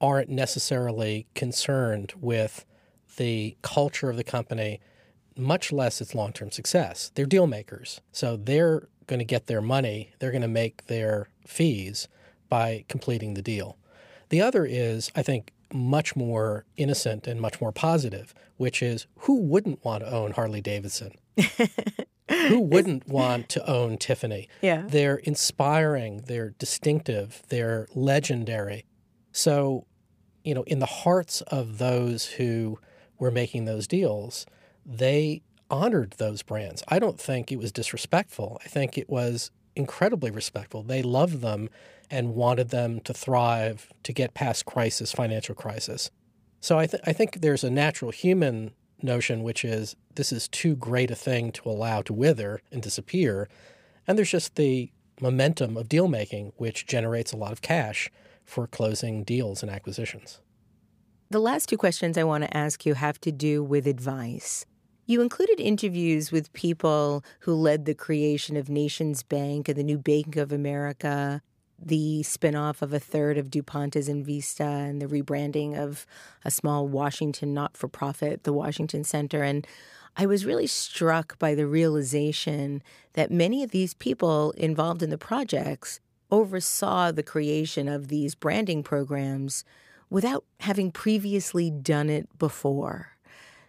aren't 0.00 0.28
necessarily 0.28 1.26
concerned 1.34 2.12
with 2.20 2.64
the 3.16 3.56
culture 3.62 4.10
of 4.10 4.16
the 4.16 4.24
company, 4.24 4.80
much 5.36 5.70
less 5.72 6.00
its 6.00 6.14
long 6.14 6.32
term 6.32 6.50
success. 6.50 7.10
They're 7.14 7.26
deal 7.26 7.46
makers. 7.46 8.00
So 8.10 8.36
they're 8.36 8.88
going 9.06 9.18
to 9.18 9.24
get 9.24 9.46
their 9.46 9.60
money, 9.60 10.12
they're 10.18 10.30
going 10.30 10.42
to 10.42 10.48
make 10.48 10.86
their 10.86 11.28
fees 11.46 12.08
by 12.48 12.84
completing 12.88 13.34
the 13.34 13.42
deal. 13.42 13.76
The 14.28 14.40
other 14.40 14.64
is, 14.64 15.10
I 15.14 15.22
think, 15.22 15.52
much 15.72 16.14
more 16.16 16.64
innocent 16.76 17.26
and 17.26 17.40
much 17.40 17.60
more 17.60 17.72
positive, 17.72 18.34
which 18.56 18.82
is 18.82 19.06
who 19.20 19.40
wouldn't 19.40 19.84
want 19.84 20.04
to 20.04 20.12
own 20.12 20.32
Harley 20.32 20.60
Davidson? 20.60 21.12
Who 22.48 22.60
wouldn't 22.72 23.08
want 23.08 23.48
to 23.50 23.70
own 23.70 23.98
Tiffany? 23.98 24.48
Yeah. 24.60 24.84
They're 24.86 25.16
inspiring, 25.16 26.22
they're 26.26 26.50
distinctive, 26.58 27.42
they're 27.48 27.88
legendary. 27.94 28.84
So, 29.32 29.86
you 30.44 30.54
know, 30.54 30.62
in 30.64 30.78
the 30.78 30.86
hearts 30.86 31.40
of 31.42 31.78
those 31.78 32.26
who 32.26 32.78
were 33.18 33.30
making 33.30 33.64
those 33.64 33.86
deals, 33.86 34.46
they 34.84 35.42
honored 35.70 36.14
those 36.18 36.42
brands. 36.42 36.82
I 36.88 36.98
don't 36.98 37.18
think 37.18 37.50
it 37.50 37.58
was 37.58 37.72
disrespectful. 37.72 38.60
I 38.64 38.68
think 38.68 38.98
it 38.98 39.08
was 39.08 39.50
incredibly 39.74 40.30
respectful. 40.30 40.82
They 40.82 41.02
loved 41.02 41.40
them 41.40 41.70
and 42.10 42.34
wanted 42.34 42.68
them 42.68 43.00
to 43.00 43.14
thrive, 43.14 43.90
to 44.02 44.12
get 44.12 44.34
past 44.34 44.66
crisis, 44.66 45.12
financial 45.12 45.54
crisis. 45.54 46.10
So 46.60 46.78
I, 46.78 46.86
th- 46.86 47.02
I 47.06 47.12
think 47.12 47.40
there's 47.40 47.64
a 47.64 47.70
natural 47.70 48.10
human 48.10 48.72
notion, 49.02 49.42
which 49.42 49.64
is 49.64 49.96
this 50.14 50.32
is 50.32 50.48
too 50.48 50.76
great 50.76 51.10
a 51.10 51.14
thing 51.14 51.52
to 51.52 51.68
allow 51.68 52.02
to 52.02 52.12
wither 52.12 52.60
and 52.70 52.82
disappear. 52.82 53.48
And 54.06 54.18
there's 54.18 54.30
just 54.30 54.56
the 54.56 54.90
momentum 55.20 55.76
of 55.76 55.88
deal 55.88 56.08
making, 56.08 56.52
which 56.56 56.86
generates 56.86 57.32
a 57.32 57.36
lot 57.36 57.52
of 57.52 57.62
cash 57.62 58.10
for 58.44 58.66
closing 58.66 59.24
deals 59.24 59.62
and 59.62 59.70
acquisitions. 59.70 60.40
The 61.30 61.38
last 61.38 61.68
two 61.68 61.78
questions 61.78 62.18
I 62.18 62.24
want 62.24 62.44
to 62.44 62.56
ask 62.56 62.84
you 62.84 62.94
have 62.94 63.20
to 63.22 63.32
do 63.32 63.62
with 63.62 63.86
advice. 63.86 64.66
You 65.06 65.20
included 65.20 65.60
interviews 65.60 66.30
with 66.30 66.52
people 66.52 67.24
who 67.40 67.54
led 67.54 67.84
the 67.84 67.94
creation 67.94 68.56
of 68.56 68.68
Nations 68.68 69.22
Bank 69.22 69.68
and 69.68 69.76
the 69.78 69.82
new 69.82 69.98
Bank 69.98 70.36
of 70.36 70.52
America 70.52 71.42
the 71.86 72.22
spinoff 72.22 72.82
of 72.82 72.92
a 72.92 73.00
third 73.00 73.38
of 73.38 73.50
DuPont 73.50 73.96
is 73.96 74.08
Invista 74.08 74.88
and 74.88 75.00
the 75.00 75.06
rebranding 75.06 75.76
of 75.76 76.06
a 76.44 76.50
small 76.50 76.86
Washington 76.86 77.52
not 77.52 77.76
for 77.76 77.88
profit, 77.88 78.44
the 78.44 78.52
Washington 78.52 79.04
Center. 79.04 79.42
And 79.42 79.66
I 80.16 80.26
was 80.26 80.44
really 80.44 80.66
struck 80.66 81.38
by 81.38 81.54
the 81.54 81.66
realization 81.66 82.82
that 83.14 83.30
many 83.30 83.62
of 83.62 83.70
these 83.70 83.94
people 83.94 84.52
involved 84.52 85.02
in 85.02 85.10
the 85.10 85.18
projects 85.18 86.00
oversaw 86.30 87.12
the 87.12 87.22
creation 87.22 87.88
of 87.88 88.08
these 88.08 88.34
branding 88.34 88.82
programs 88.82 89.64
without 90.10 90.44
having 90.60 90.90
previously 90.90 91.70
done 91.70 92.10
it 92.10 92.28
before. 92.38 93.16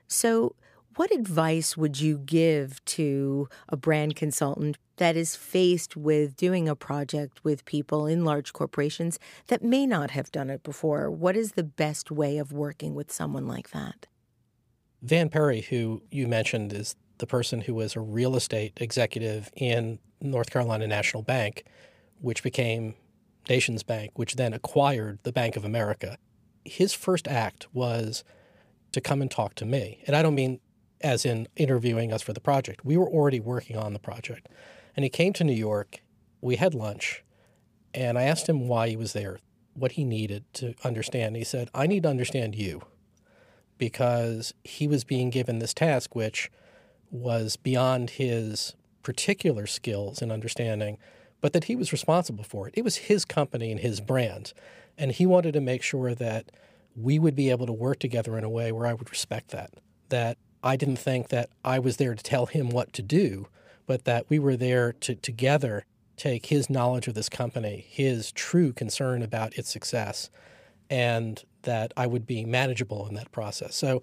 So, 0.07 0.55
what 0.95 1.11
advice 1.11 1.75
would 1.75 1.99
you 1.99 2.19
give 2.19 2.83
to 2.85 3.49
a 3.67 3.75
brand 3.75 4.15
consultant 4.15 4.77
that 4.97 5.15
is 5.15 5.35
faced 5.35 5.95
with 5.95 6.35
doing 6.35 6.69
a 6.69 6.75
project 6.75 7.43
with 7.43 7.65
people 7.65 8.05
in 8.05 8.23
large 8.23 8.53
corporations 8.53 9.19
that 9.47 9.63
may 9.63 9.85
not 9.85 10.11
have 10.11 10.31
done 10.31 10.49
it 10.49 10.63
before? 10.63 11.09
What 11.09 11.35
is 11.35 11.53
the 11.53 11.63
best 11.63 12.11
way 12.11 12.37
of 12.37 12.51
working 12.51 12.95
with 12.95 13.11
someone 13.11 13.47
like 13.47 13.71
that? 13.71 14.07
Van 15.01 15.29
Perry, 15.29 15.61
who 15.61 16.01
you 16.11 16.27
mentioned, 16.27 16.71
is 16.71 16.95
the 17.17 17.27
person 17.27 17.61
who 17.61 17.73
was 17.73 17.95
a 17.95 17.99
real 17.99 18.35
estate 18.35 18.73
executive 18.77 19.51
in 19.55 19.99
North 20.21 20.49
Carolina 20.49 20.87
National 20.87 21.23
Bank, 21.23 21.65
which 22.21 22.43
became 22.43 22.95
Nations 23.49 23.83
Bank, 23.83 24.11
which 24.15 24.35
then 24.35 24.53
acquired 24.53 25.19
the 25.23 25.33
Bank 25.33 25.55
of 25.55 25.65
America. 25.65 26.17
His 26.63 26.93
first 26.93 27.27
act 27.27 27.67
was 27.73 28.23
to 28.93 29.01
come 29.01 29.21
and 29.21 29.29
talk 29.29 29.55
to 29.55 29.65
me. 29.65 30.01
And 30.07 30.15
I 30.15 30.21
don't 30.21 30.35
mean 30.35 30.59
as 31.01 31.25
in 31.25 31.47
interviewing 31.57 32.13
us 32.13 32.21
for 32.21 32.33
the 32.33 32.39
project. 32.39 32.85
We 32.85 32.95
were 32.97 33.09
already 33.09 33.39
working 33.39 33.77
on 33.77 33.93
the 33.93 33.99
project. 33.99 34.47
And 34.95 35.03
he 35.03 35.09
came 35.09 35.33
to 35.33 35.43
New 35.43 35.53
York. 35.53 36.01
We 36.41 36.57
had 36.57 36.73
lunch. 36.73 37.23
And 37.93 38.17
I 38.17 38.23
asked 38.23 38.49
him 38.49 38.67
why 38.67 38.89
he 38.89 38.95
was 38.95 39.13
there, 39.13 39.39
what 39.73 39.93
he 39.93 40.03
needed 40.03 40.45
to 40.53 40.73
understand. 40.83 41.35
He 41.35 41.43
said, 41.43 41.69
I 41.73 41.87
need 41.87 42.03
to 42.03 42.09
understand 42.09 42.55
you 42.55 42.81
because 43.77 44.53
he 44.63 44.87
was 44.87 45.03
being 45.03 45.29
given 45.29 45.59
this 45.59 45.73
task, 45.73 46.15
which 46.15 46.51
was 47.11 47.55
beyond 47.55 48.11
his 48.11 48.75
particular 49.03 49.67
skills 49.67 50.21
and 50.21 50.31
understanding, 50.31 50.97
but 51.41 51.53
that 51.53 51.65
he 51.65 51.75
was 51.75 51.91
responsible 51.91 52.43
for 52.43 52.67
it. 52.67 52.73
It 52.77 52.83
was 52.83 52.95
his 52.95 53.25
company 53.25 53.71
and 53.71 53.79
his 53.79 53.99
brand. 53.99 54.53
And 54.97 55.11
he 55.11 55.25
wanted 55.25 55.53
to 55.53 55.61
make 55.61 55.83
sure 55.83 56.15
that 56.15 56.51
we 56.95 57.19
would 57.19 57.35
be 57.35 57.49
able 57.49 57.65
to 57.65 57.73
work 57.73 57.99
together 57.99 58.37
in 58.37 58.43
a 58.43 58.49
way 58.49 58.71
where 58.71 58.87
I 58.87 58.93
would 58.93 59.09
respect 59.09 59.49
that. 59.49 59.71
That 60.09 60.37
I 60.63 60.75
didn't 60.75 60.97
think 60.97 61.29
that 61.29 61.49
I 61.65 61.79
was 61.79 61.97
there 61.97 62.15
to 62.15 62.23
tell 62.23 62.45
him 62.45 62.69
what 62.69 62.93
to 62.93 63.01
do, 63.01 63.47
but 63.85 64.05
that 64.05 64.29
we 64.29 64.39
were 64.39 64.55
there 64.55 64.93
to 64.93 65.15
together 65.15 65.85
take 66.17 66.47
his 66.47 66.69
knowledge 66.69 67.07
of 67.07 67.15
this 67.15 67.29
company, 67.29 67.85
his 67.89 68.31
true 68.31 68.71
concern 68.71 69.21
about 69.21 69.53
its 69.55 69.69
success, 69.69 70.29
and 70.89 71.43
that 71.63 71.93
I 71.97 72.07
would 72.07 72.25
be 72.25 72.45
manageable 72.45 73.07
in 73.07 73.15
that 73.15 73.31
process. 73.31 73.75
So, 73.75 74.01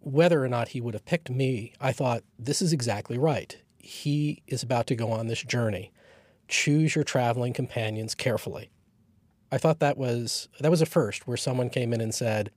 whether 0.00 0.42
or 0.42 0.48
not 0.48 0.68
he 0.68 0.80
would 0.80 0.94
have 0.94 1.04
picked 1.04 1.30
me, 1.30 1.72
I 1.80 1.92
thought 1.92 2.24
this 2.38 2.60
is 2.60 2.72
exactly 2.72 3.18
right. 3.18 3.56
He 3.78 4.42
is 4.46 4.62
about 4.62 4.86
to 4.88 4.96
go 4.96 5.12
on 5.12 5.28
this 5.28 5.42
journey. 5.42 5.92
Choose 6.48 6.94
your 6.94 7.04
traveling 7.04 7.52
companions 7.52 8.14
carefully. 8.14 8.70
I 9.50 9.58
thought 9.58 9.80
that 9.80 9.96
was 9.96 10.48
that 10.60 10.70
was 10.70 10.82
a 10.82 10.86
first 10.86 11.26
where 11.26 11.36
someone 11.36 11.70
came 11.70 11.92
in 11.92 12.00
and 12.00 12.14
said, 12.14 12.50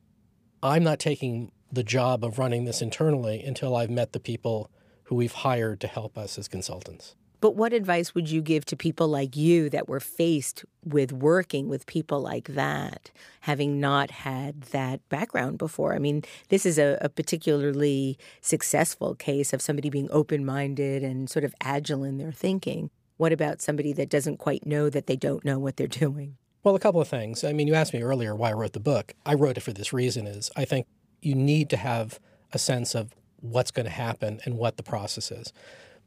"I'm 0.64 0.84
not 0.84 0.99
taking 0.99 1.51
the 1.72 1.84
job 1.84 2.24
of 2.24 2.39
running 2.39 2.66
this 2.66 2.82
internally 2.82 3.43
until 3.43 3.76
I've 3.76 3.89
met 3.89 4.14
the 4.14 4.20
people 4.20 4.72
who 5.06 5.16
we've 5.16 5.32
hired 5.32 5.80
to 5.82 5.88
help 5.88 6.18
us 6.18 6.38
as 6.38 6.47
consultants." 6.47 7.16
But 7.41 7.56
what 7.56 7.74
advice 7.74 8.16
would 8.16 8.30
you 8.30 8.41
give 8.41 8.66
to 8.66 8.76
people 8.76 9.08
like 9.08 9.36
you 9.36 9.70
that 9.70 9.88
were 9.88 9.99
faced 9.99 10.66
with 10.84 11.14
working 11.14 11.70
with 11.70 11.86
people 11.86 12.20
like 12.20 12.47
that, 12.47 13.12
having 13.41 13.80
not 13.80 14.10
had 14.10 14.62
that 14.72 15.08
background 15.10 15.60
before? 15.60 15.93
I 15.93 15.99
mean, 15.99 16.24
this 16.49 16.66
is 16.66 16.80
a, 16.80 16.97
a 17.01 17.10
particularly 17.10 18.18
successful 18.41 19.14
case 19.14 19.53
of 19.53 19.62
somebody 19.62 19.91
being 19.91 20.08
open 20.12 20.43
minded 20.43 21.03
and 21.03 21.30
sort 21.30 21.45
of 21.45 21.53
agile 21.62 22.03
in 22.03 22.18
their 22.18 22.32
thinking. 22.32 22.89
What 23.18 23.32
about 23.32 23.62
somebody 23.62 23.93
that 23.93 24.10
doesn't 24.10 24.38
quite 24.38 24.66
know 24.66 24.89
that 24.89 25.06
they 25.06 25.16
don't 25.16 25.45
know 25.45 25.60
what 25.60 25.78
they're 25.78 25.88
doing? 25.88 26.38
Well, 26.64 26.76
a 26.76 26.80
couple 26.80 26.99
of 26.99 27.08
things. 27.08 27.43
I 27.43 27.53
mean, 27.53 27.68
you 27.68 27.76
asked 27.76 27.93
me 27.93 28.01
earlier 28.01 28.36
why 28.36 28.49
I 28.49 28.53
wrote 28.53 28.74
the 28.74 28.80
book. 28.80 29.14
I 29.24 29.36
wrote 29.36 29.58
it 29.58 29.62
for 29.62 29.72
this 29.72 29.93
reason 29.93 30.26
is 30.26 30.49
I 30.56 30.66
think 30.66 30.88
you 31.22 31.36
need 31.36 31.70
to 31.70 31.78
have 31.78 32.20
a 32.53 32.58
sense 32.58 32.95
of 32.95 33.14
what's 33.40 33.72
going 33.72 33.86
to 33.86 33.92
happen 33.92 34.40
and 34.46 34.58
what 34.58 34.78
the 34.78 34.84
process 34.84 35.32
is. 35.32 35.54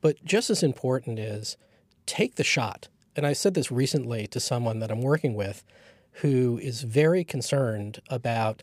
But 0.00 0.24
just 0.24 0.50
as 0.50 0.62
important 0.62 1.18
is 1.18 1.56
take 2.06 2.36
the 2.36 2.44
shot. 2.44 2.88
And 3.16 3.26
I 3.26 3.32
said 3.32 3.54
this 3.54 3.70
recently 3.70 4.26
to 4.28 4.40
someone 4.40 4.78
that 4.80 4.90
I'm 4.90 5.02
working 5.02 5.34
with 5.34 5.64
who 6.12 6.58
is 6.58 6.82
very 6.82 7.24
concerned 7.24 8.00
about 8.08 8.62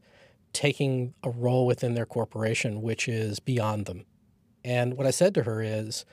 taking 0.54 1.14
a 1.24 1.30
role 1.30 1.66
within 1.66 1.94
their 1.94 2.06
corporation 2.06 2.82
which 2.82 3.08
is 3.08 3.40
beyond 3.40 3.86
them. 3.86 4.06
And 4.64 4.96
what 4.98 5.06
I 5.06 5.12
said 5.12 5.34
to 5.36 5.44
her 5.44 5.62
is 5.62 6.06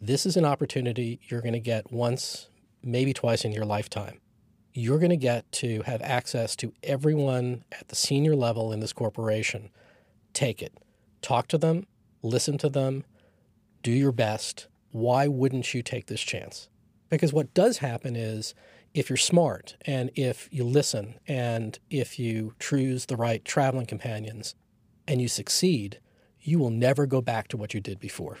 this 0.00 0.24
is 0.24 0.36
an 0.36 0.44
opportunity 0.44 1.20
you're 1.28 1.42
going 1.42 1.52
to 1.52 1.60
get 1.60 1.92
once, 1.92 2.48
maybe 2.82 3.12
twice 3.12 3.44
in 3.44 3.52
your 3.52 3.66
lifetime. 3.66 4.20
You're 4.72 4.98
going 4.98 5.10
to 5.10 5.16
get 5.16 5.50
to 5.52 5.82
have 5.82 6.00
access 6.00 6.54
to 6.56 6.72
everyone 6.82 7.64
at 7.72 7.88
the 7.88 7.96
senior 7.96 8.36
level 8.36 8.72
in 8.72 8.80
this 8.80 8.92
corporation. 8.92 9.70
Take 10.32 10.62
it. 10.62 10.72
Talk 11.20 11.48
to 11.48 11.58
them, 11.58 11.86
listen 12.22 12.58
to 12.58 12.68
them, 12.68 13.04
do 13.82 13.92
your 13.92 14.12
best. 14.12 14.68
Why 14.90 15.28
wouldn't 15.28 15.72
you 15.72 15.82
take 15.82 16.06
this 16.06 16.20
chance? 16.20 16.68
Because 17.08 17.32
what 17.32 17.54
does 17.54 17.78
happen 17.78 18.16
is 18.16 18.54
if 18.94 19.08
you're 19.08 19.16
smart 19.16 19.76
and 19.82 20.10
if 20.14 20.48
you 20.50 20.64
listen 20.64 21.14
and 21.26 21.78
if 21.90 22.18
you 22.18 22.54
choose 22.58 23.06
the 23.06 23.16
right 23.16 23.44
traveling 23.44 23.86
companions 23.86 24.54
and 25.06 25.20
you 25.20 25.28
succeed, 25.28 26.00
you 26.40 26.58
will 26.58 26.70
never 26.70 27.06
go 27.06 27.20
back 27.20 27.48
to 27.48 27.56
what 27.56 27.74
you 27.74 27.80
did 27.80 28.00
before. 28.00 28.38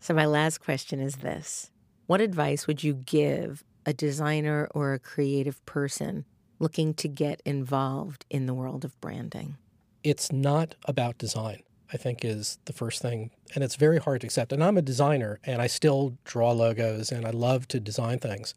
So, 0.00 0.14
my 0.14 0.26
last 0.26 0.58
question 0.58 1.00
is 1.00 1.16
this 1.16 1.70
What 2.06 2.20
advice 2.20 2.66
would 2.66 2.82
you 2.82 2.94
give 2.94 3.64
a 3.84 3.92
designer 3.92 4.68
or 4.74 4.92
a 4.92 4.98
creative 4.98 5.64
person 5.66 6.24
looking 6.58 6.94
to 6.94 7.08
get 7.08 7.42
involved 7.44 8.24
in 8.30 8.46
the 8.46 8.54
world 8.54 8.84
of 8.84 9.00
branding? 9.00 9.56
It's 10.02 10.32
not 10.32 10.74
about 10.86 11.18
design. 11.18 11.62
I 11.92 11.96
think 11.96 12.24
is 12.24 12.58
the 12.64 12.72
first 12.72 13.02
thing. 13.02 13.30
And 13.54 13.62
it's 13.62 13.76
very 13.76 13.98
hard 13.98 14.22
to 14.22 14.26
accept. 14.26 14.52
And 14.52 14.64
I'm 14.64 14.78
a 14.78 14.82
designer 14.82 15.38
and 15.44 15.60
I 15.60 15.66
still 15.66 16.16
draw 16.24 16.52
logos 16.52 17.12
and 17.12 17.26
I 17.26 17.30
love 17.30 17.68
to 17.68 17.80
design 17.80 18.18
things. 18.18 18.54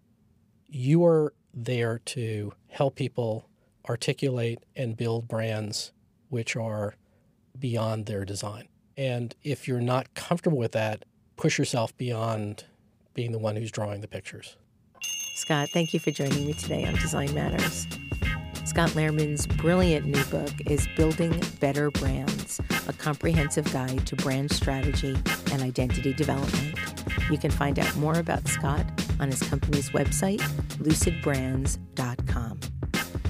You 0.68 1.06
are 1.06 1.34
there 1.54 2.00
to 2.06 2.54
help 2.70 2.96
people 2.96 3.50
articulate 3.90 4.60
and 4.76 4.98
build 4.98 5.28
brands 5.28 5.92
which 6.30 6.56
are 6.56 6.96
beyond 7.58 8.06
their 8.06 8.26
design. 8.26 8.68
And 8.98 9.36
if 9.44 9.68
you're 9.68 9.82
not 9.82 10.14
comfortable 10.14 10.58
with 10.58 10.72
that, 10.72 11.04
push 11.36 11.60
yourself 11.60 11.96
beyond 11.98 12.66
being 13.14 13.32
the 13.32 13.40
one 13.40 13.56
who's 13.56 13.72
drawing 13.72 14.02
the 14.02 14.08
pictures. 14.08 14.56
Scott, 15.36 15.70
thank 15.74 15.94
you 15.94 16.00
for 16.00 16.12
joining 16.12 16.46
me 16.46 16.54
today 16.54 16.86
on 16.86 16.94
Design 16.96 17.34
Matters. 17.34 17.88
Scott 18.76 18.90
Lerman's 18.90 19.48
brilliant 19.48 20.06
new 20.06 20.22
book 20.26 20.52
is 20.66 20.86
Building 20.98 21.42
Better 21.62 21.90
Brands, 21.92 22.60
a 22.90 22.92
comprehensive 22.92 23.72
guide 23.72 24.06
to 24.06 24.18
brand 24.18 24.52
strategy 24.52 25.16
and 25.54 25.62
identity 25.62 26.12
development. 26.12 26.78
You 27.32 27.38
can 27.38 27.52
find 27.52 27.80
out 27.80 27.96
more 27.96 28.16
about 28.16 28.46
Scott 28.50 28.86
on 29.22 29.32
his 29.32 29.42
company's 29.44 29.92
website, 29.92 30.42
lucidbrands.com. 30.80 32.60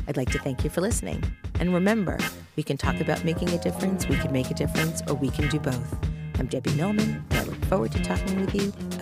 I'd 0.07 0.17
like 0.17 0.31
to 0.31 0.39
thank 0.39 0.63
you 0.63 0.71
for 0.71 0.81
listening. 0.81 1.23
And 1.59 1.71
remember, 1.71 2.17
we 2.55 2.63
can 2.63 2.75
talk 2.75 2.99
about 2.99 3.23
making 3.23 3.49
a 3.49 3.59
difference, 3.59 4.07
we 4.07 4.17
can 4.17 4.31
make 4.31 4.49
a 4.49 4.55
difference, 4.55 5.03
or 5.07 5.13
we 5.13 5.29
can 5.29 5.47
do 5.49 5.59
both. 5.59 5.95
I'm 6.39 6.47
Debbie 6.47 6.73
Millman, 6.73 7.23
and 7.29 7.39
I 7.39 7.43
look 7.43 7.63
forward 7.65 7.91
to 7.91 8.01
talking 8.01 8.41
with 8.41 8.55
you 8.55 8.73